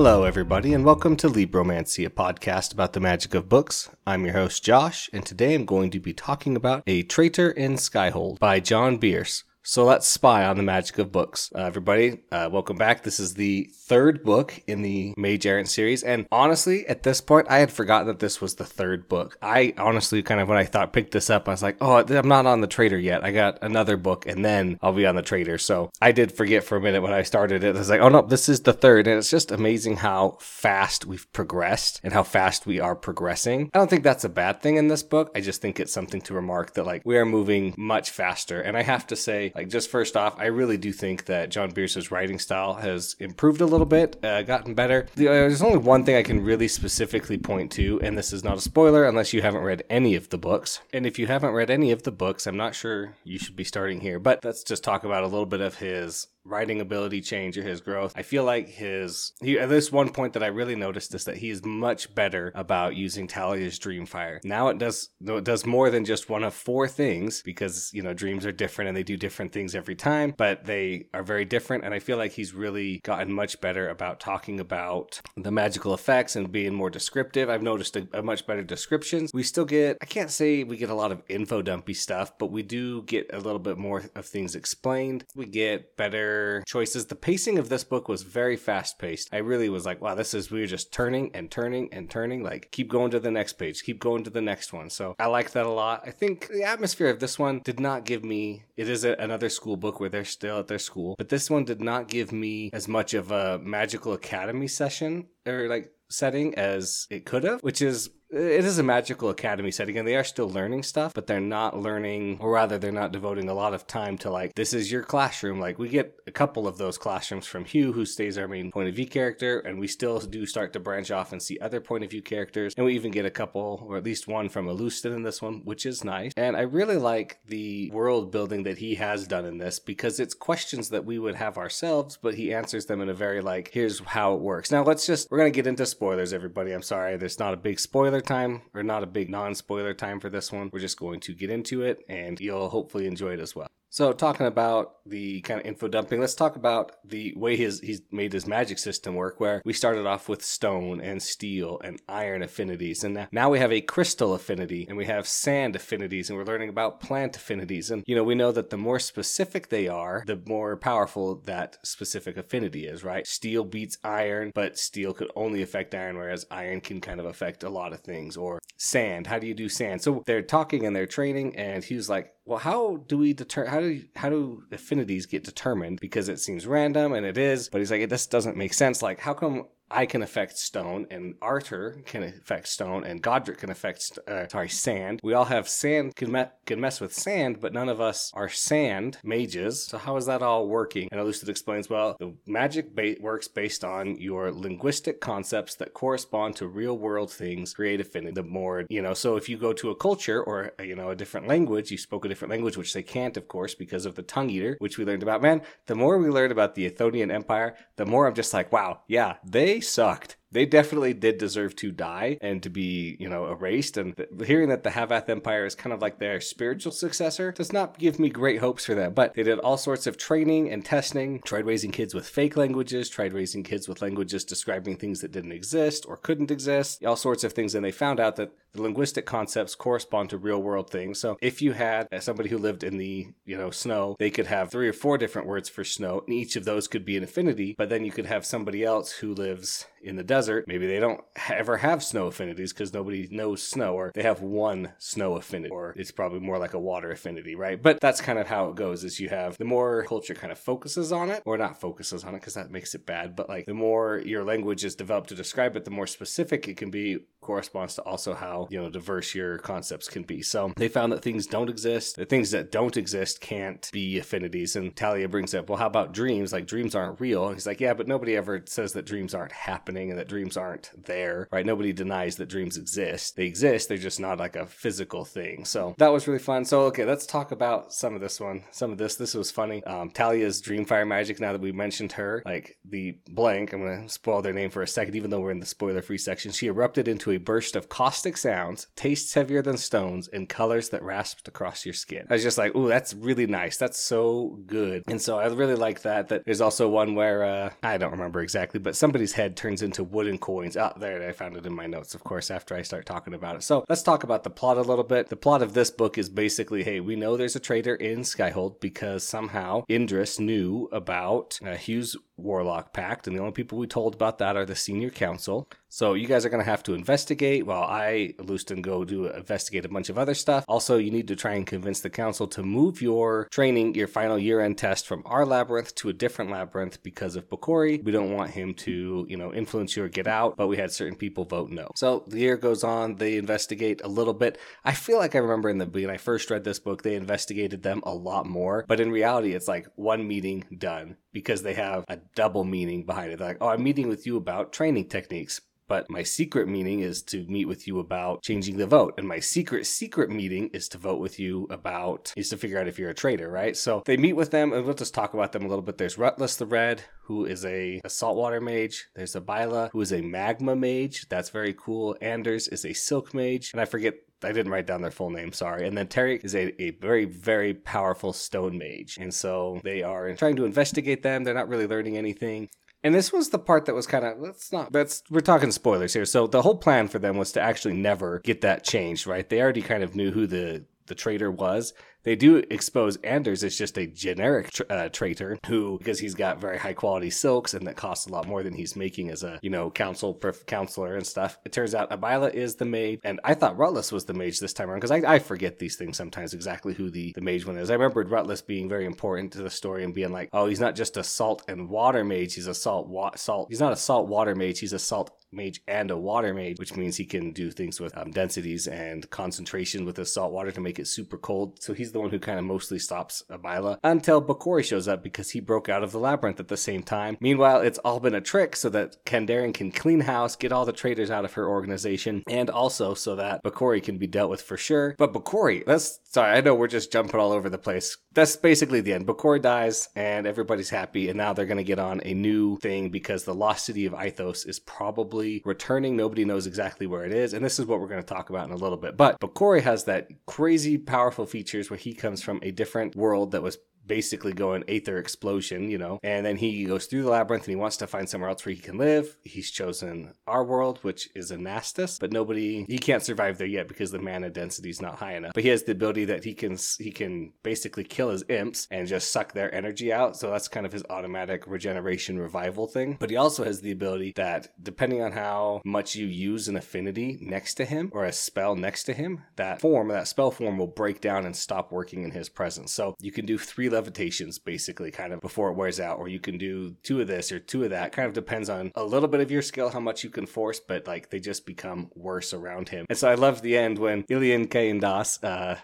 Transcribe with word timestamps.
Hello, 0.00 0.22
everybody, 0.22 0.74
and 0.74 0.84
welcome 0.84 1.16
to 1.16 1.28
Libromancy, 1.28 2.06
a 2.06 2.08
podcast 2.08 2.72
about 2.72 2.92
the 2.92 3.00
magic 3.00 3.34
of 3.34 3.48
books. 3.48 3.90
I'm 4.06 4.24
your 4.24 4.34
host, 4.34 4.64
Josh, 4.64 5.10
and 5.12 5.26
today 5.26 5.56
I'm 5.56 5.64
going 5.64 5.90
to 5.90 5.98
be 5.98 6.12
talking 6.12 6.54
about 6.54 6.84
A 6.86 7.02
Traitor 7.02 7.50
in 7.50 7.72
Skyhold 7.72 8.38
by 8.38 8.60
John 8.60 8.98
Bierce. 8.98 9.42
So 9.62 9.84
let's 9.84 10.06
spy 10.06 10.46
on 10.46 10.56
the 10.56 10.62
magic 10.62 10.98
of 10.98 11.12
books. 11.12 11.52
Uh, 11.54 11.64
everybody, 11.64 12.20
uh, 12.32 12.48
welcome 12.50 12.78
back. 12.78 13.02
This 13.02 13.20
is 13.20 13.34
the 13.34 13.68
third 13.74 14.22
book 14.22 14.62
in 14.66 14.80
the 14.80 15.12
Mage 15.18 15.46
Errant 15.46 15.68
series. 15.68 16.02
And 16.02 16.26
honestly, 16.32 16.86
at 16.86 17.02
this 17.02 17.20
point, 17.20 17.48
I 17.50 17.58
had 17.58 17.70
forgotten 17.70 18.06
that 18.06 18.18
this 18.18 18.40
was 18.40 18.54
the 18.54 18.64
third 18.64 19.08
book. 19.10 19.36
I 19.42 19.74
honestly 19.76 20.22
kind 20.22 20.40
of, 20.40 20.48
when 20.48 20.56
I 20.56 20.64
thought, 20.64 20.94
picked 20.94 21.12
this 21.12 21.28
up, 21.28 21.48
I 21.48 21.50
was 21.50 21.62
like, 21.62 21.76
oh, 21.82 21.96
I'm 21.96 22.28
not 22.28 22.46
on 22.46 22.62
the 22.62 22.66
trader 22.66 22.98
yet. 22.98 23.24
I 23.24 23.30
got 23.30 23.58
another 23.60 23.98
book 23.98 24.26
and 24.26 24.42
then 24.42 24.78
I'll 24.80 24.94
be 24.94 25.06
on 25.06 25.16
the 25.16 25.22
trader. 25.22 25.58
So 25.58 25.90
I 26.00 26.12
did 26.12 26.32
forget 26.32 26.64
for 26.64 26.78
a 26.78 26.80
minute 26.80 27.02
when 27.02 27.12
I 27.12 27.22
started 27.22 27.62
it. 27.62 27.76
I 27.76 27.78
was 27.78 27.90
like, 27.90 28.00
oh 28.00 28.08
no, 28.08 28.22
this 28.22 28.48
is 28.48 28.60
the 28.60 28.72
third. 28.72 29.06
And 29.06 29.18
it's 29.18 29.30
just 29.30 29.50
amazing 29.50 29.96
how 29.96 30.38
fast 30.40 31.04
we've 31.04 31.30
progressed 31.34 32.00
and 32.02 32.14
how 32.14 32.22
fast 32.22 32.64
we 32.64 32.80
are 32.80 32.96
progressing. 32.96 33.70
I 33.74 33.78
don't 33.78 33.90
think 33.90 34.04
that's 34.04 34.24
a 34.24 34.30
bad 34.30 34.62
thing 34.62 34.76
in 34.76 34.88
this 34.88 35.02
book. 35.02 35.30
I 35.34 35.40
just 35.40 35.60
think 35.60 35.78
it's 35.78 35.92
something 35.92 36.22
to 36.22 36.34
remark 36.34 36.72
that 36.74 36.86
like 36.86 37.02
we 37.04 37.18
are 37.18 37.26
moving 37.26 37.74
much 37.76 38.10
faster. 38.10 38.62
And 38.62 38.74
I 38.74 38.82
have 38.82 39.06
to 39.08 39.16
say, 39.16 39.52
like, 39.58 39.68
just 39.68 39.90
first 39.90 40.16
off, 40.16 40.38
I 40.38 40.46
really 40.46 40.76
do 40.76 40.92
think 40.92 41.24
that 41.24 41.50
John 41.50 41.72
Bierce's 41.72 42.12
writing 42.12 42.38
style 42.38 42.74
has 42.74 43.16
improved 43.18 43.60
a 43.60 43.66
little 43.66 43.86
bit, 43.86 44.16
uh, 44.24 44.42
gotten 44.42 44.74
better. 44.74 45.08
Uh, 45.14 45.22
there's 45.22 45.62
only 45.62 45.78
one 45.78 46.04
thing 46.04 46.14
I 46.14 46.22
can 46.22 46.44
really 46.44 46.68
specifically 46.68 47.38
point 47.38 47.72
to, 47.72 48.00
and 48.00 48.16
this 48.16 48.32
is 48.32 48.44
not 48.44 48.56
a 48.56 48.60
spoiler 48.60 49.04
unless 49.04 49.32
you 49.32 49.42
haven't 49.42 49.62
read 49.62 49.82
any 49.90 50.14
of 50.14 50.28
the 50.28 50.38
books. 50.38 50.80
And 50.92 51.04
if 51.04 51.18
you 51.18 51.26
haven't 51.26 51.54
read 51.54 51.70
any 51.70 51.90
of 51.90 52.04
the 52.04 52.12
books, 52.12 52.46
I'm 52.46 52.56
not 52.56 52.76
sure 52.76 53.16
you 53.24 53.36
should 53.40 53.56
be 53.56 53.64
starting 53.64 54.00
here, 54.00 54.20
but 54.20 54.44
let's 54.44 54.62
just 54.62 54.84
talk 54.84 55.02
about 55.02 55.24
a 55.24 55.28
little 55.28 55.44
bit 55.44 55.60
of 55.60 55.78
his 55.78 56.28
writing 56.48 56.80
ability 56.80 57.20
change 57.20 57.56
or 57.58 57.62
his 57.62 57.80
growth. 57.80 58.12
I 58.16 58.22
feel 58.22 58.44
like 58.44 58.68
his 58.68 59.32
he 59.40 59.58
at 59.58 59.68
this 59.68 59.92
one 59.92 60.10
point 60.10 60.32
that 60.32 60.42
I 60.42 60.48
really 60.48 60.74
noticed 60.74 61.14
is 61.14 61.24
that 61.24 61.36
he 61.36 61.50
is 61.50 61.64
much 61.64 62.14
better 62.14 62.52
about 62.54 62.96
using 62.96 63.28
Talia's 63.28 63.78
Dreamfire. 63.78 64.42
Now 64.44 64.68
it 64.68 64.78
does 64.78 65.10
it 65.20 65.44
does 65.44 65.66
more 65.66 65.90
than 65.90 66.04
just 66.04 66.28
one 66.28 66.44
of 66.44 66.54
four 66.54 66.88
things 66.88 67.42
because 67.42 67.90
you 67.92 68.02
know 68.02 68.14
dreams 68.14 68.46
are 68.46 68.52
different 68.52 68.88
and 68.88 68.96
they 68.96 69.02
do 69.02 69.16
different 69.16 69.52
things 69.52 69.74
every 69.74 69.94
time, 69.94 70.34
but 70.36 70.64
they 70.64 71.08
are 71.14 71.22
very 71.22 71.44
different. 71.44 71.84
And 71.84 71.94
I 71.94 71.98
feel 71.98 72.16
like 72.16 72.32
he's 72.32 72.54
really 72.54 73.00
gotten 73.04 73.32
much 73.32 73.60
better 73.60 73.88
about 73.88 74.20
talking 74.20 74.60
about 74.60 75.20
the 75.36 75.50
magical 75.50 75.94
effects 75.94 76.36
and 76.36 76.50
being 76.50 76.74
more 76.74 76.90
descriptive. 76.90 77.50
I've 77.50 77.62
noticed 77.62 77.96
a, 77.96 78.08
a 78.12 78.22
much 78.22 78.46
better 78.46 78.62
descriptions. 78.62 79.30
We 79.34 79.42
still 79.42 79.64
get 79.64 79.98
I 80.00 80.06
can't 80.06 80.30
say 80.30 80.64
we 80.64 80.76
get 80.76 80.90
a 80.90 80.94
lot 80.94 81.12
of 81.12 81.22
info 81.28 81.62
dumpy 81.62 81.94
stuff, 81.94 82.38
but 82.38 82.50
we 82.50 82.62
do 82.62 83.02
get 83.02 83.30
a 83.32 83.38
little 83.38 83.58
bit 83.58 83.78
more 83.78 84.04
of 84.14 84.26
things 84.26 84.54
explained. 84.54 85.24
We 85.34 85.46
get 85.46 85.96
better 85.96 86.37
choices. 86.66 87.06
The 87.06 87.14
pacing 87.14 87.58
of 87.58 87.68
this 87.68 87.84
book 87.84 88.08
was 88.08 88.22
very 88.22 88.56
fast 88.56 88.98
paced. 88.98 89.28
I 89.32 89.38
really 89.38 89.68
was 89.68 89.86
like, 89.86 90.00
wow, 90.00 90.14
this 90.14 90.34
is, 90.34 90.50
we 90.50 90.60
were 90.60 90.66
just 90.66 90.92
turning 90.92 91.30
and 91.34 91.50
turning 91.50 91.92
and 91.92 92.10
turning. 92.10 92.42
Like, 92.42 92.70
keep 92.70 92.88
going 92.88 93.10
to 93.12 93.20
the 93.20 93.30
next 93.30 93.54
page, 93.54 93.82
keep 93.82 94.00
going 94.00 94.24
to 94.24 94.30
the 94.30 94.42
next 94.42 94.72
one. 94.72 94.90
So 94.90 95.14
I 95.18 95.26
like 95.26 95.52
that 95.52 95.66
a 95.66 95.70
lot. 95.70 96.02
I 96.06 96.10
think 96.10 96.48
the 96.48 96.64
atmosphere 96.64 97.08
of 97.08 97.20
this 97.20 97.38
one 97.38 97.60
did 97.64 97.80
not 97.80 98.04
give 98.04 98.24
me, 98.24 98.64
it 98.76 98.88
is 98.88 99.04
a, 99.04 99.12
another 99.12 99.48
school 99.48 99.76
book 99.76 100.00
where 100.00 100.08
they're 100.08 100.24
still 100.24 100.58
at 100.58 100.68
their 100.68 100.78
school, 100.78 101.14
but 101.18 101.28
this 101.28 101.50
one 101.50 101.64
did 101.64 101.80
not 101.80 102.08
give 102.08 102.32
me 102.32 102.70
as 102.72 102.88
much 102.88 103.14
of 103.14 103.30
a 103.30 103.58
magical 103.58 104.12
academy 104.12 104.68
session 104.68 105.26
or 105.48 105.68
like 105.68 105.92
setting 106.08 106.54
as 106.54 107.06
it 107.10 107.24
could 107.24 107.44
have, 107.44 107.60
which 107.62 107.82
is 107.82 108.10
it 108.30 108.64
is 108.64 108.78
a 108.78 108.82
magical 108.82 109.30
academy 109.30 109.70
setting 109.70 109.96
and 109.96 110.06
they 110.06 110.14
are 110.14 110.24
still 110.24 110.50
learning 110.50 110.82
stuff 110.82 111.14
but 111.14 111.26
they're 111.26 111.40
not 111.40 111.78
learning 111.78 112.36
or 112.40 112.50
rather 112.50 112.76
they're 112.76 112.92
not 112.92 113.10
devoting 113.10 113.48
a 113.48 113.54
lot 113.54 113.72
of 113.72 113.86
time 113.86 114.18
to 114.18 114.30
like 114.30 114.54
this 114.54 114.74
is 114.74 114.92
your 114.92 115.02
classroom. 115.02 115.58
Like 115.58 115.78
we 115.78 115.88
get 115.88 116.14
a 116.26 116.30
couple 116.30 116.68
of 116.68 116.76
those 116.76 116.98
classrooms 116.98 117.46
from 117.46 117.64
hugh 117.64 117.92
who 117.92 118.04
stays 118.04 118.36
our 118.36 118.46
main 118.46 118.70
point 118.70 118.88
of 118.88 118.94
view 118.94 119.06
character 119.06 119.60
and 119.60 119.78
we 119.78 119.88
still 119.88 120.20
do 120.20 120.44
start 120.44 120.74
to 120.74 120.80
branch 120.80 121.10
off 121.10 121.32
and 121.32 121.42
see 121.42 121.58
other 121.58 121.80
point 121.80 122.04
of 122.04 122.10
view 122.10 122.20
characters. 122.20 122.74
And 122.76 122.84
we 122.84 122.94
even 122.94 123.12
get 123.12 123.24
a 123.24 123.30
couple 123.30 123.86
or 123.88 123.96
at 123.96 124.04
least 124.04 124.28
one 124.28 124.50
from 124.50 124.66
Alustin 124.66 125.14
in 125.14 125.22
this 125.22 125.40
one 125.40 125.62
which 125.64 125.86
is 125.86 126.04
nice. 126.04 126.32
And 126.36 126.56
i 126.56 126.62
really 126.62 126.96
like 126.96 127.38
the 127.46 127.90
world 127.92 128.30
building 128.30 128.64
that 128.64 128.78
he 128.78 128.96
has 128.96 129.26
done 129.26 129.46
in 129.46 129.56
this 129.56 129.78
because 129.78 130.20
it's 130.20 130.34
questions 130.34 130.90
that 130.90 131.06
we 131.06 131.18
would 131.18 131.36
have 131.36 131.56
ourselves 131.56 132.18
but 132.20 132.34
he 132.34 132.52
answers 132.52 132.86
them 132.86 133.00
in 133.00 133.08
a 133.08 133.14
very 133.14 133.40
like 133.40 133.70
here's 133.72 134.00
how 134.00 134.34
it 134.34 134.40
works. 134.40 134.70
Now 134.70 134.84
let's 134.84 135.06
just 135.06 135.30
we're 135.38 135.44
gonna 135.44 135.52
get 135.52 135.68
into 135.68 135.86
spoilers 135.86 136.32
everybody 136.32 136.72
i'm 136.72 136.82
sorry 136.82 137.16
there's 137.16 137.38
not 137.38 137.54
a 137.54 137.56
big 137.56 137.78
spoiler 137.78 138.20
time, 138.20 138.62
or 138.74 138.82
not 138.82 139.04
a 139.04 139.06
big 139.06 139.30
non 139.30 139.54
spoiler 139.54 139.94
time 139.94 140.18
for 140.18 140.28
this 140.28 140.50
one. 140.50 140.68
We're 140.72 140.80
just 140.80 140.98
going 140.98 141.20
to 141.20 141.32
get 141.32 141.48
into 141.48 141.82
it, 141.82 142.04
and 142.08 142.40
you'll 142.40 142.68
hopefully 142.68 143.06
enjoy 143.06 143.34
it 143.34 143.40
as 143.40 143.54
well. 143.54 143.68
So, 143.90 144.12
talking 144.12 144.46
about 144.46 144.96
the 145.06 145.40
kind 145.40 145.60
of 145.60 145.66
info 145.66 145.88
dumping, 145.88 146.20
let's 146.20 146.34
talk 146.34 146.56
about 146.56 146.92
the 147.04 147.32
way 147.36 147.56
his 147.56 147.80
he's 147.80 148.02
made 148.12 148.32
his 148.32 148.46
magic 148.46 148.78
system 148.78 149.14
work. 149.14 149.40
Where 149.40 149.62
we 149.64 149.72
started 149.72 150.06
off 150.06 150.28
with 150.28 150.44
stone 150.44 151.00
and 151.00 151.22
steel 151.22 151.80
and 151.82 152.00
iron 152.08 152.42
affinities, 152.42 153.02
and 153.04 153.28
now 153.32 153.48
we 153.48 153.58
have 153.58 153.72
a 153.72 153.80
crystal 153.80 154.34
affinity, 154.34 154.86
and 154.88 154.98
we 154.98 155.06
have 155.06 155.26
sand 155.26 155.74
affinities, 155.74 156.28
and 156.28 156.38
we're 156.38 156.44
learning 156.44 156.68
about 156.68 157.00
plant 157.00 157.36
affinities. 157.36 157.90
And 157.90 158.04
you 158.06 158.14
know, 158.14 158.24
we 158.24 158.34
know 158.34 158.52
that 158.52 158.70
the 158.70 158.76
more 158.76 158.98
specific 158.98 159.68
they 159.68 159.88
are, 159.88 160.22
the 160.26 160.40
more 160.46 160.76
powerful 160.76 161.36
that 161.46 161.78
specific 161.82 162.36
affinity 162.36 162.86
is. 162.86 163.02
Right? 163.02 163.26
Steel 163.26 163.64
beats 163.64 163.98
iron, 164.04 164.52
but 164.54 164.78
steel 164.78 165.14
could 165.14 165.30
only 165.34 165.62
affect 165.62 165.94
iron, 165.94 166.16
whereas 166.16 166.46
iron 166.50 166.80
can 166.80 167.00
kind 167.00 167.20
of 167.20 167.26
affect 167.26 167.62
a 167.62 167.70
lot 167.70 167.92
of 167.92 168.00
things. 168.00 168.36
Or 168.36 168.58
sand. 168.76 169.26
How 169.26 169.38
do 169.38 169.46
you 169.46 169.54
do 169.54 169.68
sand? 169.68 170.02
So 170.02 170.22
they're 170.26 170.42
talking 170.42 170.86
and 170.86 170.94
they're 170.94 171.06
training, 171.06 171.56
and 171.56 171.82
he 171.82 171.94
was 171.94 172.08
like, 172.08 172.32
well, 172.48 172.58
how 172.58 172.96
do 173.06 173.18
we 173.18 173.34
deter? 173.34 173.66
How 173.66 173.78
do 173.78 174.02
how 174.16 174.30
do 174.30 174.64
affinities 174.72 175.26
get 175.26 175.44
determined? 175.44 176.00
Because 176.00 176.30
it 176.30 176.40
seems 176.40 176.66
random, 176.66 177.12
and 177.12 177.26
it 177.26 177.36
is. 177.36 177.68
But 177.68 177.82
he's 177.82 177.90
like, 177.90 178.08
this 178.08 178.26
doesn't 178.26 178.56
make 178.56 178.72
sense. 178.72 179.02
Like, 179.02 179.20
how 179.20 179.34
come 179.34 179.66
I 179.90 180.06
can 180.06 180.22
affect 180.22 180.58
stone, 180.58 181.06
and 181.10 181.34
Arthur 181.40 182.02
can 182.04 182.22
affect 182.22 182.68
stone, 182.68 183.04
and 183.04 183.22
Godric 183.22 183.58
can 183.58 183.70
affect 183.70 184.18
uh, 184.28 184.46
sorry 184.48 184.68
sand. 184.68 185.20
We 185.22 185.34
all 185.34 185.46
have 185.46 185.68
sand 185.68 186.14
can 186.16 186.32
me- 186.32 186.44
can 186.66 186.80
mess 186.80 187.00
with 187.00 187.12
sand, 187.14 187.60
but 187.60 187.72
none 187.72 187.88
of 187.88 188.00
us 188.00 188.30
are 188.34 188.48
sand 188.48 189.18
mages. 189.24 189.84
So 189.84 189.98
how 189.98 190.16
is 190.16 190.26
that 190.26 190.42
all 190.42 190.68
working? 190.68 191.08
And 191.10 191.20
Alustin 191.20 191.48
explains, 191.48 191.88
well, 191.88 192.16
the 192.18 192.34
magic 192.46 192.94
ba- 192.94 193.16
works 193.20 193.48
based 193.48 193.84
on 193.84 194.18
your 194.20 194.52
linguistic 194.52 195.20
concepts 195.20 195.74
that 195.76 195.94
correspond 195.94 196.56
to 196.56 196.66
real 196.66 196.96
world 196.98 197.32
things. 197.32 197.72
Create 197.74 198.00
affinity. 198.00 198.34
The 198.34 198.42
more 198.42 198.84
you 198.88 199.02
know. 199.02 199.14
So 199.14 199.36
if 199.36 199.48
you 199.48 199.56
go 199.56 199.72
to 199.72 199.90
a 199.90 199.96
culture 199.96 200.42
or 200.42 200.72
you 200.82 200.96
know 200.96 201.10
a 201.10 201.16
different 201.16 201.48
language, 201.48 201.90
you 201.90 201.98
spoke 201.98 202.24
a 202.24 202.28
different 202.28 202.50
language, 202.50 202.76
which 202.76 202.92
they 202.92 203.02
can't, 203.02 203.36
of 203.36 203.48
course, 203.48 203.74
because 203.74 204.04
of 204.06 204.14
the 204.14 204.22
tongue 204.22 204.50
eater, 204.50 204.76
which 204.80 204.98
we 204.98 205.04
learned 205.04 205.22
about. 205.22 205.42
Man, 205.42 205.62
the 205.86 205.94
more 205.94 206.18
we 206.18 206.28
learn 206.28 206.52
about 206.52 206.74
the 206.74 206.90
Ithonian 206.90 207.32
Empire, 207.32 207.74
the 207.96 208.06
more 208.06 208.26
I'm 208.26 208.34
just 208.34 208.52
like, 208.52 208.70
wow, 208.72 209.00
yeah, 209.08 209.36
they 209.44 209.77
sucked 209.80 210.36
they 210.50 210.66
definitely 210.66 211.14
did 211.14 211.38
deserve 211.38 211.76
to 211.76 211.90
die 211.90 212.38
and 212.40 212.62
to 212.62 212.70
be, 212.70 213.16
you 213.18 213.28
know, 213.28 213.50
erased. 213.50 213.96
And 213.96 214.16
th- 214.16 214.28
hearing 214.46 214.68
that 214.70 214.82
the 214.82 214.90
Havath 214.90 215.28
Empire 215.28 215.66
is 215.66 215.74
kind 215.74 215.92
of 215.92 216.00
like 216.00 216.18
their 216.18 216.40
spiritual 216.40 216.92
successor 216.92 217.52
does 217.52 217.72
not 217.72 217.98
give 217.98 218.18
me 218.18 218.30
great 218.30 218.60
hopes 218.60 218.84
for 218.84 218.94
them. 218.94 219.14
But 219.14 219.34
they 219.34 219.42
did 219.42 219.58
all 219.58 219.76
sorts 219.76 220.06
of 220.06 220.16
training 220.16 220.70
and 220.70 220.84
testing, 220.84 221.40
tried 221.42 221.66
raising 221.66 221.90
kids 221.90 222.14
with 222.14 222.28
fake 222.28 222.56
languages, 222.56 223.08
tried 223.08 223.32
raising 223.32 223.62
kids 223.62 223.88
with 223.88 224.02
languages 224.02 224.44
describing 224.44 224.96
things 224.96 225.20
that 225.20 225.32
didn't 225.32 225.52
exist 225.52 226.04
or 226.08 226.16
couldn't 226.16 226.50
exist, 226.50 227.04
all 227.04 227.16
sorts 227.16 227.44
of 227.44 227.52
things. 227.52 227.74
And 227.74 227.84
they 227.84 227.92
found 227.92 228.20
out 228.20 228.36
that 228.36 228.52
the 228.72 228.82
linguistic 228.82 229.26
concepts 229.26 229.74
correspond 229.74 230.30
to 230.30 230.38
real 230.38 230.62
world 230.62 230.90
things. 230.90 231.18
So 231.18 231.36
if 231.40 231.62
you 231.62 231.72
had 231.72 232.08
somebody 232.20 232.48
who 232.48 232.58
lived 232.58 232.84
in 232.84 232.98
the, 232.98 233.28
you 233.44 233.56
know, 233.56 233.70
snow, 233.70 234.16
they 234.18 234.30
could 234.30 234.46
have 234.46 234.70
three 234.70 234.88
or 234.88 234.92
four 234.92 235.18
different 235.18 235.48
words 235.48 235.68
for 235.68 235.84
snow, 235.84 236.22
and 236.26 236.34
each 236.34 236.56
of 236.56 236.64
those 236.64 236.88
could 236.88 237.04
be 237.04 237.16
an 237.16 237.24
affinity. 237.24 237.74
But 237.76 237.88
then 237.88 238.04
you 238.04 238.12
could 238.12 238.26
have 238.26 238.44
somebody 238.44 238.84
else 238.84 239.12
who 239.12 239.34
lives 239.34 239.86
in 240.02 240.16
the 240.16 240.22
desert, 240.22 240.37
maybe 240.66 240.86
they 240.86 241.00
don't 241.00 241.20
ever 241.48 241.78
have 241.78 242.02
snow 242.02 242.26
affinities 242.26 242.72
because 242.72 242.92
nobody 242.92 243.28
knows 243.30 243.62
snow, 243.62 243.94
or 243.94 244.12
they 244.14 244.22
have 244.22 244.40
one 244.40 244.92
snow 244.98 245.36
affinity, 245.36 245.70
or 245.70 245.94
it's 245.96 246.10
probably 246.10 246.40
more 246.40 246.58
like 246.58 246.74
a 246.74 246.78
water 246.78 247.10
affinity, 247.10 247.54
right? 247.54 247.80
But 247.80 248.00
that's 248.00 248.20
kind 248.20 248.38
of 248.38 248.46
how 248.46 248.68
it 248.68 248.76
goes 248.76 249.04
is 249.04 249.20
you 249.20 249.28
have 249.28 249.56
the 249.58 249.64
more 249.64 250.04
culture 250.04 250.34
kind 250.34 250.52
of 250.52 250.58
focuses 250.58 251.12
on 251.12 251.30
it, 251.30 251.42
or 251.44 251.58
not 251.58 251.80
focuses 251.80 252.24
on 252.24 252.34
it 252.34 252.40
because 252.40 252.54
that 252.54 252.70
makes 252.70 252.94
it 252.94 253.06
bad, 253.06 253.34
but 253.36 253.48
like 253.48 253.66
the 253.66 253.74
more 253.74 254.18
your 254.18 254.44
language 254.44 254.84
is 254.84 254.94
developed 254.94 255.28
to 255.30 255.34
describe 255.34 255.76
it, 255.76 255.84
the 255.84 255.90
more 255.90 256.06
specific 256.06 256.68
it 256.68 256.76
can 256.76 256.90
be 256.90 257.18
corresponds 257.48 257.94
to 257.94 258.02
also 258.02 258.34
how 258.34 258.68
you 258.70 258.78
know 258.78 258.90
diverse 258.90 259.34
your 259.34 259.56
concepts 259.56 260.06
can 260.06 260.22
be. 260.22 260.42
So 260.42 260.70
they 260.76 260.88
found 260.88 261.12
that 261.12 261.22
things 261.22 261.46
don't 261.46 261.70
exist. 261.70 262.16
The 262.16 262.26
things 262.26 262.50
that 262.50 262.70
don't 262.70 262.94
exist 262.98 263.40
can't 263.40 263.88
be 263.90 264.18
affinities. 264.18 264.76
And 264.76 264.94
Talia 264.94 265.30
brings 265.30 265.54
up, 265.54 265.70
well, 265.70 265.78
how 265.78 265.86
about 265.86 266.12
dreams? 266.12 266.52
Like 266.52 266.66
dreams 266.66 266.94
aren't 266.94 267.22
real. 267.22 267.46
And 267.46 267.56
he's 267.56 267.66
like, 267.66 267.80
yeah, 267.80 267.94
but 267.94 268.06
nobody 268.06 268.36
ever 268.36 268.62
says 268.66 268.92
that 268.92 269.06
dreams 269.06 269.32
aren't 269.34 269.52
happening 269.52 270.10
and 270.10 270.18
that 270.18 270.28
dreams 270.28 270.58
aren't 270.58 270.90
there, 271.06 271.48
right? 271.50 271.64
Nobody 271.64 271.94
denies 271.94 272.36
that 272.36 272.50
dreams 272.50 272.76
exist. 272.76 273.36
They 273.36 273.46
exist. 273.46 273.88
They're 273.88 273.96
just 273.96 274.20
not 274.20 274.38
like 274.38 274.54
a 274.54 274.66
physical 274.66 275.24
thing. 275.24 275.64
So 275.64 275.94
that 275.96 276.12
was 276.12 276.28
really 276.28 276.38
fun. 276.38 276.66
So 276.66 276.82
okay, 276.82 277.06
let's 277.06 277.24
talk 277.24 277.50
about 277.50 277.94
some 277.94 278.14
of 278.14 278.20
this 278.20 278.38
one. 278.38 278.64
Some 278.72 278.92
of 278.92 278.98
this. 278.98 279.16
This 279.16 279.32
was 279.32 279.50
funny. 279.50 279.82
Um, 279.84 280.10
Talia's 280.10 280.60
Dreamfire 280.60 281.08
magic. 281.08 281.40
Now 281.40 281.52
that 281.52 281.62
we 281.62 281.72
mentioned 281.72 282.12
her, 282.12 282.42
like 282.44 282.76
the 282.84 283.16
blank, 283.26 283.72
I'm 283.72 283.80
gonna 283.80 284.06
spoil 284.08 284.42
their 284.42 284.52
name 284.52 284.68
for 284.68 284.82
a 284.82 284.86
second, 284.86 285.16
even 285.16 285.30
though 285.30 285.40
we're 285.40 285.50
in 285.50 285.60
the 285.60 285.66
spoiler-free 285.66 286.18
section. 286.18 286.52
She 286.52 286.66
erupted 286.66 287.08
into 287.08 287.30
a 287.30 287.37
burst 287.38 287.76
of 287.76 287.88
caustic 287.88 288.36
sounds, 288.36 288.88
tastes 288.96 289.34
heavier 289.34 289.62
than 289.62 289.76
stones, 289.76 290.28
and 290.28 290.48
colors 290.48 290.90
that 290.90 291.02
rasped 291.02 291.48
across 291.48 291.84
your 291.84 291.94
skin. 291.94 292.26
I 292.28 292.34
was 292.34 292.42
just 292.42 292.58
like, 292.58 292.74
ooh, 292.74 292.88
that's 292.88 293.14
really 293.14 293.46
nice. 293.46 293.76
That's 293.76 293.98
so 293.98 294.58
good. 294.66 295.02
And 295.06 295.20
so 295.20 295.38
I 295.38 295.46
really 295.46 295.74
like 295.74 296.02
that. 296.02 296.28
That 296.28 296.44
there's 296.44 296.60
also 296.60 296.88
one 296.88 297.14
where 297.14 297.44
uh, 297.44 297.70
I 297.82 297.98
don't 297.98 298.12
remember 298.12 298.40
exactly, 298.40 298.80
but 298.80 298.96
somebody's 298.96 299.32
head 299.32 299.56
turns 299.56 299.82
into 299.82 300.04
wooden 300.04 300.38
coins. 300.38 300.76
Oh, 300.76 300.92
there, 300.98 301.28
I 301.28 301.32
found 301.32 301.56
it 301.56 301.66
in 301.66 301.74
my 301.74 301.86
notes, 301.86 302.14
of 302.14 302.24
course, 302.24 302.50
after 302.50 302.74
I 302.74 302.82
start 302.82 303.06
talking 303.06 303.34
about 303.34 303.56
it. 303.56 303.62
So 303.62 303.84
let's 303.88 304.02
talk 304.02 304.24
about 304.24 304.44
the 304.44 304.50
plot 304.50 304.78
a 304.78 304.82
little 304.82 305.04
bit. 305.04 305.28
The 305.28 305.36
plot 305.36 305.62
of 305.62 305.74
this 305.74 305.90
book 305.90 306.18
is 306.18 306.28
basically, 306.28 306.82
hey, 306.84 307.00
we 307.00 307.16
know 307.16 307.36
there's 307.36 307.56
a 307.56 307.60
traitor 307.60 307.94
in 307.94 308.20
Skyhold 308.20 308.80
because 308.80 309.22
somehow 309.24 309.84
Indris 309.88 310.38
knew 310.38 310.88
about 310.92 311.58
uh, 311.64 311.74
Hugh's 311.74 312.16
Warlock 312.38 312.92
Pact, 312.92 313.26
and 313.26 313.36
the 313.36 313.40
only 313.40 313.52
people 313.52 313.78
we 313.78 313.86
told 313.86 314.14
about 314.14 314.38
that 314.38 314.56
are 314.56 314.64
the 314.64 314.76
senior 314.76 315.10
council. 315.10 315.68
So 315.90 316.14
you 316.14 316.26
guys 316.26 316.44
are 316.44 316.50
going 316.50 316.62
to 316.62 316.70
have 316.70 316.82
to 316.84 316.94
investigate 316.94 317.66
while 317.66 317.82
I, 317.82 318.34
Lustan, 318.38 318.82
go 318.82 319.04
do 319.04 319.26
investigate 319.26 319.84
a 319.84 319.88
bunch 319.88 320.10
of 320.10 320.18
other 320.18 320.34
stuff. 320.34 320.64
Also, 320.68 320.98
you 320.98 321.10
need 321.10 321.28
to 321.28 321.36
try 321.36 321.54
and 321.54 321.66
convince 321.66 322.00
the 322.00 322.10
council 322.10 322.46
to 322.48 322.62
move 322.62 323.00
your 323.00 323.48
training, 323.50 323.94
your 323.94 324.06
final 324.06 324.38
year-end 324.38 324.76
test 324.76 325.06
from 325.06 325.22
our 325.24 325.46
labyrinth 325.46 325.94
to 325.96 326.10
a 326.10 326.12
different 326.12 326.50
labyrinth 326.50 327.02
because 327.02 327.36
of 327.36 327.48
Bokori. 327.48 328.04
We 328.04 328.12
don't 328.12 328.34
want 328.34 328.50
him 328.50 328.74
to, 328.74 329.26
you 329.28 329.36
know, 329.36 329.52
influence 329.52 329.96
you 329.96 330.04
or 330.04 330.08
get 330.08 330.26
out, 330.26 330.56
but 330.56 330.68
we 330.68 330.76
had 330.76 330.92
certain 330.92 331.16
people 331.16 331.44
vote 331.44 331.70
no. 331.70 331.88
So 331.96 332.24
the 332.26 332.38
year 332.38 332.56
goes 332.56 332.84
on, 332.84 333.16
they 333.16 333.36
investigate 333.36 334.02
a 334.04 334.08
little 334.08 334.34
bit. 334.34 334.58
I 334.84 334.92
feel 334.92 335.18
like 335.18 335.34
I 335.34 335.38
remember 335.38 335.70
in 335.70 335.78
the 335.78 335.86
when 335.86 336.10
I 336.10 336.18
first 336.18 336.50
read 336.50 336.64
this 336.64 336.78
book, 336.78 337.02
they 337.02 337.14
investigated 337.14 337.82
them 337.82 338.02
a 338.04 338.14
lot 338.14 338.46
more, 338.46 338.84
but 338.86 339.00
in 339.00 339.10
reality, 339.10 339.54
it's 339.54 339.68
like 339.68 339.88
one 339.96 340.28
meeting 340.28 340.64
done 340.76 341.16
because 341.32 341.62
they 341.62 341.74
have 341.74 342.04
a 342.08 342.18
double 342.34 342.64
meaning 342.64 343.04
behind 343.04 343.32
it. 343.32 343.40
Like, 343.40 343.58
oh, 343.60 343.68
I'm 343.68 343.82
meeting 343.82 344.08
with 344.08 344.26
you 344.26 344.36
about 344.36 344.72
training 344.72 345.08
techniques 345.08 345.60
but 345.88 346.10
my 346.10 346.22
secret 346.22 346.68
meeting 346.68 347.00
is 347.00 347.22
to 347.22 347.44
meet 347.46 347.64
with 347.64 347.88
you 347.88 347.98
about 347.98 348.42
changing 348.42 348.76
the 348.76 348.86
vote. 348.86 349.14
And 349.16 349.26
my 349.26 349.40
secret, 349.40 349.86
secret 349.86 350.30
meeting 350.30 350.68
is 350.74 350.88
to 350.90 350.98
vote 350.98 351.18
with 351.18 351.40
you 351.40 351.66
about, 351.70 352.32
is 352.36 352.50
to 352.50 352.58
figure 352.58 352.78
out 352.78 352.86
if 352.86 352.98
you're 352.98 353.10
a 353.10 353.14
traitor, 353.14 353.50
right? 353.50 353.76
So 353.76 354.02
they 354.04 354.18
meet 354.18 354.34
with 354.34 354.50
them 354.50 354.72
and 354.72 354.84
we'll 354.84 354.94
just 354.94 355.14
talk 355.14 355.34
about 355.34 355.52
them 355.52 355.64
a 355.64 355.68
little 355.68 355.82
bit. 355.82 355.96
There's 355.96 356.18
Rutless 356.18 356.56
the 356.56 356.66
Red, 356.66 357.02
who 357.22 357.46
is 357.46 357.64
a, 357.64 358.00
a 358.04 358.10
saltwater 358.10 358.60
mage. 358.60 359.08
There's 359.14 359.34
Abila, 359.34 359.90
who 359.90 360.00
is 360.02 360.12
a 360.12 360.20
magma 360.20 360.76
mage. 360.76 361.26
That's 361.28 361.50
very 361.50 361.74
cool. 361.74 362.16
Anders 362.20 362.68
is 362.68 362.84
a 362.84 362.92
silk 362.92 363.32
mage. 363.32 363.72
And 363.72 363.80
I 363.80 363.86
forget 363.86 364.14
I 364.42 364.52
didn't 364.52 364.70
write 364.72 364.86
down 364.86 365.02
their 365.02 365.10
full 365.10 365.30
name, 365.30 365.52
sorry. 365.52 365.86
And 365.86 365.96
then 365.96 366.06
Terry 366.06 366.40
is 366.42 366.54
a, 366.54 366.80
a 366.80 366.90
very, 366.92 367.24
very 367.24 367.74
powerful 367.74 368.32
stone 368.32 368.78
mage. 368.78 369.18
And 369.20 369.32
so 369.34 369.80
they 369.82 370.02
are 370.02 370.32
trying 370.34 370.56
to 370.56 370.64
investigate 370.64 371.22
them. 371.22 371.44
They're 371.44 371.54
not 371.54 371.68
really 371.68 371.86
learning 371.86 372.16
anything. 372.16 372.68
And 373.04 373.14
this 373.14 373.32
was 373.32 373.50
the 373.50 373.58
part 373.58 373.86
that 373.86 373.94
was 373.94 374.06
kind 374.06 374.24
of 374.24 374.40
let's 374.40 374.72
not 374.72 374.92
that's 374.92 375.22
we're 375.30 375.40
talking 375.40 375.70
spoilers 375.70 376.12
here. 376.12 376.24
So 376.24 376.46
the 376.46 376.62
whole 376.62 376.76
plan 376.76 377.08
for 377.08 377.18
them 377.18 377.36
was 377.36 377.52
to 377.52 377.60
actually 377.60 377.94
never 377.94 378.40
get 378.40 378.60
that 378.62 378.84
changed, 378.84 379.26
right? 379.26 379.48
They 379.48 379.62
already 379.62 379.82
kind 379.82 380.02
of 380.02 380.16
knew 380.16 380.30
who 380.32 380.46
the 380.46 380.84
the 381.06 381.14
traitor 381.14 381.50
was. 381.50 381.94
They 382.28 382.36
do 382.36 382.62
expose 382.68 383.16
Anders 383.24 383.64
as 383.64 383.78
just 383.78 383.96
a 383.96 384.06
generic 384.06 384.70
tra- 384.70 384.84
uh, 384.90 385.08
traitor 385.08 385.58
who, 385.66 385.96
because 385.96 386.18
he's 386.18 386.34
got 386.34 386.60
very 386.60 386.76
high 386.76 386.92
quality 386.92 387.30
silks 387.30 387.72
and 387.72 387.86
that 387.86 387.96
costs 387.96 388.26
a 388.26 388.30
lot 388.30 388.46
more 388.46 388.62
than 388.62 388.74
he's 388.74 388.96
making 388.96 389.30
as 389.30 389.44
a, 389.44 389.58
you 389.62 389.70
know, 389.70 389.90
council 389.90 390.34
perf- 390.34 390.66
counselor 390.66 391.16
and 391.16 391.26
stuff. 391.26 391.58
It 391.64 391.72
turns 391.72 391.94
out 391.94 392.10
Abila 392.10 392.52
is 392.52 392.74
the 392.74 392.84
mage, 392.84 393.20
and 393.24 393.40
I 393.44 393.54
thought 393.54 393.78
Rutless 393.78 394.12
was 394.12 394.26
the 394.26 394.34
mage 394.34 394.60
this 394.60 394.74
time 394.74 394.90
around 394.90 394.98
because 394.98 395.10
I, 395.10 395.36
I, 395.36 395.38
forget 395.38 395.78
these 395.78 395.96
things 395.96 396.18
sometimes 396.18 396.52
exactly 396.52 396.92
who 396.92 397.10
the, 397.10 397.32
the 397.34 397.40
mage 397.40 397.64
one 397.64 397.78
is. 397.78 397.88
I 397.88 397.94
remembered 397.94 398.30
Rutless 398.30 398.60
being 398.60 398.90
very 398.90 399.06
important 399.06 399.54
to 399.54 399.62
the 399.62 399.70
story 399.70 400.04
and 400.04 400.12
being 400.12 400.30
like, 400.30 400.50
oh, 400.52 400.66
he's 400.66 400.80
not 400.80 400.94
just 400.94 401.16
a 401.16 401.24
salt 401.24 401.62
and 401.66 401.88
water 401.88 402.24
mage, 402.24 402.52
he's 402.52 402.66
a 402.66 402.74
salt 402.74 403.08
wa- 403.08 403.36
salt. 403.36 403.68
He's 403.70 403.80
not 403.80 403.94
a 403.94 403.96
salt 403.96 404.28
water 404.28 404.54
mage, 404.54 404.80
he's 404.80 404.92
a 404.92 404.98
salt 404.98 405.30
mage 405.52 405.80
and 405.86 406.10
a 406.10 406.16
water 406.16 406.52
mage, 406.54 406.78
which 406.78 406.96
means 406.96 407.16
he 407.16 407.24
can 407.24 407.52
do 407.52 407.70
things 407.70 408.00
with 408.00 408.16
um, 408.16 408.30
densities 408.30 408.86
and 408.86 409.28
concentration 409.30 410.04
with 410.04 410.16
the 410.16 410.26
salt 410.26 410.52
water 410.52 410.70
to 410.70 410.80
make 410.80 410.98
it 410.98 411.06
super 411.06 411.38
cold. 411.38 411.82
So 411.82 411.94
he's 411.94 412.12
the 412.12 412.20
one 412.20 412.30
who 412.30 412.38
kind 412.38 412.58
of 412.58 412.64
mostly 412.64 412.98
stops 412.98 413.42
Abila 413.50 413.98
until 414.04 414.42
Bokori 414.42 414.84
shows 414.84 415.08
up 415.08 415.22
because 415.22 415.50
he 415.50 415.60
broke 415.60 415.88
out 415.88 416.02
of 416.02 416.12
the 416.12 416.18
labyrinth 416.18 416.60
at 416.60 416.68
the 416.68 416.76
same 416.76 417.02
time. 417.02 417.36
Meanwhile, 417.40 417.80
it's 417.82 417.98
all 417.98 418.20
been 418.20 418.34
a 418.34 418.40
trick 418.40 418.76
so 418.76 418.88
that 418.90 419.24
Kandarian 419.24 419.74
can 419.74 419.90
clean 419.90 420.20
house, 420.20 420.56
get 420.56 420.72
all 420.72 420.84
the 420.84 420.92
traitors 420.92 421.30
out 421.30 421.44
of 421.44 421.54
her 421.54 421.68
organization, 421.68 422.42
and 422.48 422.70
also 422.70 423.14
so 423.14 423.36
that 423.36 423.62
Bokori 423.62 424.02
can 424.02 424.18
be 424.18 424.26
dealt 424.26 424.50
with 424.50 424.62
for 424.62 424.76
sure. 424.76 425.14
But 425.18 425.32
Bokori, 425.32 425.84
that's 425.86 426.20
sorry, 426.24 426.56
I 426.56 426.60
know 426.60 426.74
we're 426.74 426.88
just 426.88 427.12
jumping 427.12 427.40
all 427.40 427.52
over 427.52 427.70
the 427.70 427.78
place. 427.78 428.16
That's 428.34 428.56
basically 428.56 429.00
the 429.00 429.14
end. 429.14 429.26
Bokori 429.26 429.62
dies 429.62 430.08
and 430.14 430.46
everybody's 430.46 430.90
happy, 430.90 431.28
and 431.28 431.36
now 431.36 431.52
they're 431.52 431.66
gonna 431.66 431.82
get 431.82 431.98
on 431.98 432.20
a 432.24 432.34
new 432.34 432.76
thing 432.78 433.10
because 433.10 433.44
the 433.44 433.54
lost 433.54 433.86
city 433.86 434.06
of 434.06 434.12
Ithos 434.12 434.68
is 434.68 434.78
probably 434.78 435.37
returning. 435.64 436.16
Nobody 436.16 436.44
knows 436.44 436.66
exactly 436.66 437.06
where 437.06 437.24
it 437.24 437.32
is, 437.32 437.52
and 437.52 437.64
this 437.64 437.78
is 437.78 437.86
what 437.86 438.00
we're 438.00 438.08
gonna 438.08 438.22
talk 438.22 438.50
about 438.50 438.66
in 438.66 438.72
a 438.72 438.76
little 438.76 438.98
bit. 438.98 439.16
But 439.16 439.40
Bokori 439.40 439.82
has 439.82 440.04
that 440.04 440.28
crazy 440.46 440.98
powerful 440.98 441.46
features 441.46 441.90
where 441.90 441.98
he 441.98 442.14
comes 442.14 442.42
from 442.42 442.60
a 442.62 442.70
different 442.70 443.16
world 443.16 443.52
that 443.52 443.62
was 443.62 443.78
basically 444.08 444.52
going 444.52 444.82
aether 444.88 445.18
explosion, 445.18 445.90
you 445.90 445.98
know. 445.98 446.18
And 446.22 446.44
then 446.44 446.56
he 446.56 446.84
goes 446.84 447.06
through 447.06 447.22
the 447.22 447.30
labyrinth 447.30 447.64
and 447.64 447.70
he 447.70 447.76
wants 447.76 447.98
to 447.98 448.06
find 448.06 448.28
somewhere 448.28 448.50
else 448.50 448.64
where 448.64 448.74
he 448.74 448.80
can 448.80 448.98
live. 448.98 449.36
He's 449.44 449.70
chosen 449.70 450.34
our 450.46 450.64
world, 450.64 450.98
which 451.02 451.28
is 451.34 451.52
Anastus, 451.52 452.18
but 452.18 452.32
nobody 452.32 452.84
he 452.88 452.98
can't 452.98 453.22
survive 453.22 453.58
there 453.58 453.66
yet 453.66 453.88
because 453.88 454.10
the 454.10 454.18
mana 454.18 454.50
density 454.50 454.90
is 454.90 455.02
not 455.02 455.16
high 455.16 455.34
enough. 455.34 455.52
But 455.54 455.62
he 455.62 455.68
has 455.70 455.84
the 455.84 455.92
ability 455.92 456.24
that 456.26 456.44
he 456.44 456.54
can 456.54 456.76
he 456.98 457.12
can 457.12 457.52
basically 457.62 458.04
kill 458.04 458.30
his 458.30 458.44
imps 458.48 458.88
and 458.90 459.06
just 459.06 459.30
suck 459.30 459.52
their 459.52 459.72
energy 459.74 460.12
out. 460.12 460.36
So 460.36 460.50
that's 460.50 460.68
kind 460.68 460.86
of 460.86 460.92
his 460.92 461.04
automatic 461.10 461.66
regeneration 461.66 462.38
revival 462.38 462.86
thing. 462.86 463.16
But 463.20 463.30
he 463.30 463.36
also 463.36 463.64
has 463.64 463.80
the 463.80 463.92
ability 463.92 464.32
that 464.36 464.68
depending 464.82 465.22
on 465.22 465.32
how 465.32 465.82
much 465.84 466.16
you 466.16 466.26
use 466.26 466.68
an 466.68 466.76
affinity 466.76 467.38
next 467.42 467.74
to 467.74 467.84
him 467.84 468.10
or 468.12 468.24
a 468.24 468.32
spell 468.32 468.74
next 468.74 469.04
to 469.04 469.12
him, 469.12 469.42
that 469.56 469.80
form, 469.80 470.08
that 470.08 470.28
spell 470.28 470.50
form 470.50 470.78
will 470.78 470.86
break 470.86 471.20
down 471.20 471.44
and 471.44 471.54
stop 471.54 471.92
working 471.92 472.22
in 472.24 472.30
his 472.30 472.48
presence. 472.48 472.92
So 472.92 473.14
you 473.20 473.32
can 473.32 473.46
do 473.46 473.58
three 473.58 473.88
levitations 473.98 474.58
basically 474.58 475.10
kind 475.10 475.32
of 475.32 475.40
before 475.40 475.70
it 475.70 475.76
wears 475.76 475.98
out, 475.98 476.18
or 476.18 476.28
you 476.28 476.38
can 476.38 476.56
do 476.56 476.94
two 477.02 477.20
of 477.20 477.26
this 477.26 477.50
or 477.50 477.58
two 477.58 477.82
of 477.82 477.90
that. 477.90 478.12
Kind 478.12 478.28
of 478.28 478.32
depends 478.32 478.70
on 478.70 478.92
a 478.94 479.04
little 479.04 479.28
bit 479.28 479.40
of 479.40 479.50
your 479.50 479.62
skill, 479.62 479.90
how 479.90 480.00
much 480.00 480.22
you 480.22 480.30
can 480.30 480.46
force, 480.46 480.78
but 480.78 481.06
like 481.06 481.30
they 481.30 481.40
just 481.40 481.66
become 481.66 482.10
worse 482.14 482.54
around 482.54 482.88
him. 482.88 483.06
And 483.08 483.18
so 483.18 483.28
I 483.28 483.34
love 483.34 483.60
the 483.62 483.76
end 483.76 483.98
when 483.98 484.24
Ilian 484.28 484.68
Kaindas, 484.68 485.42
uh, 485.42 485.76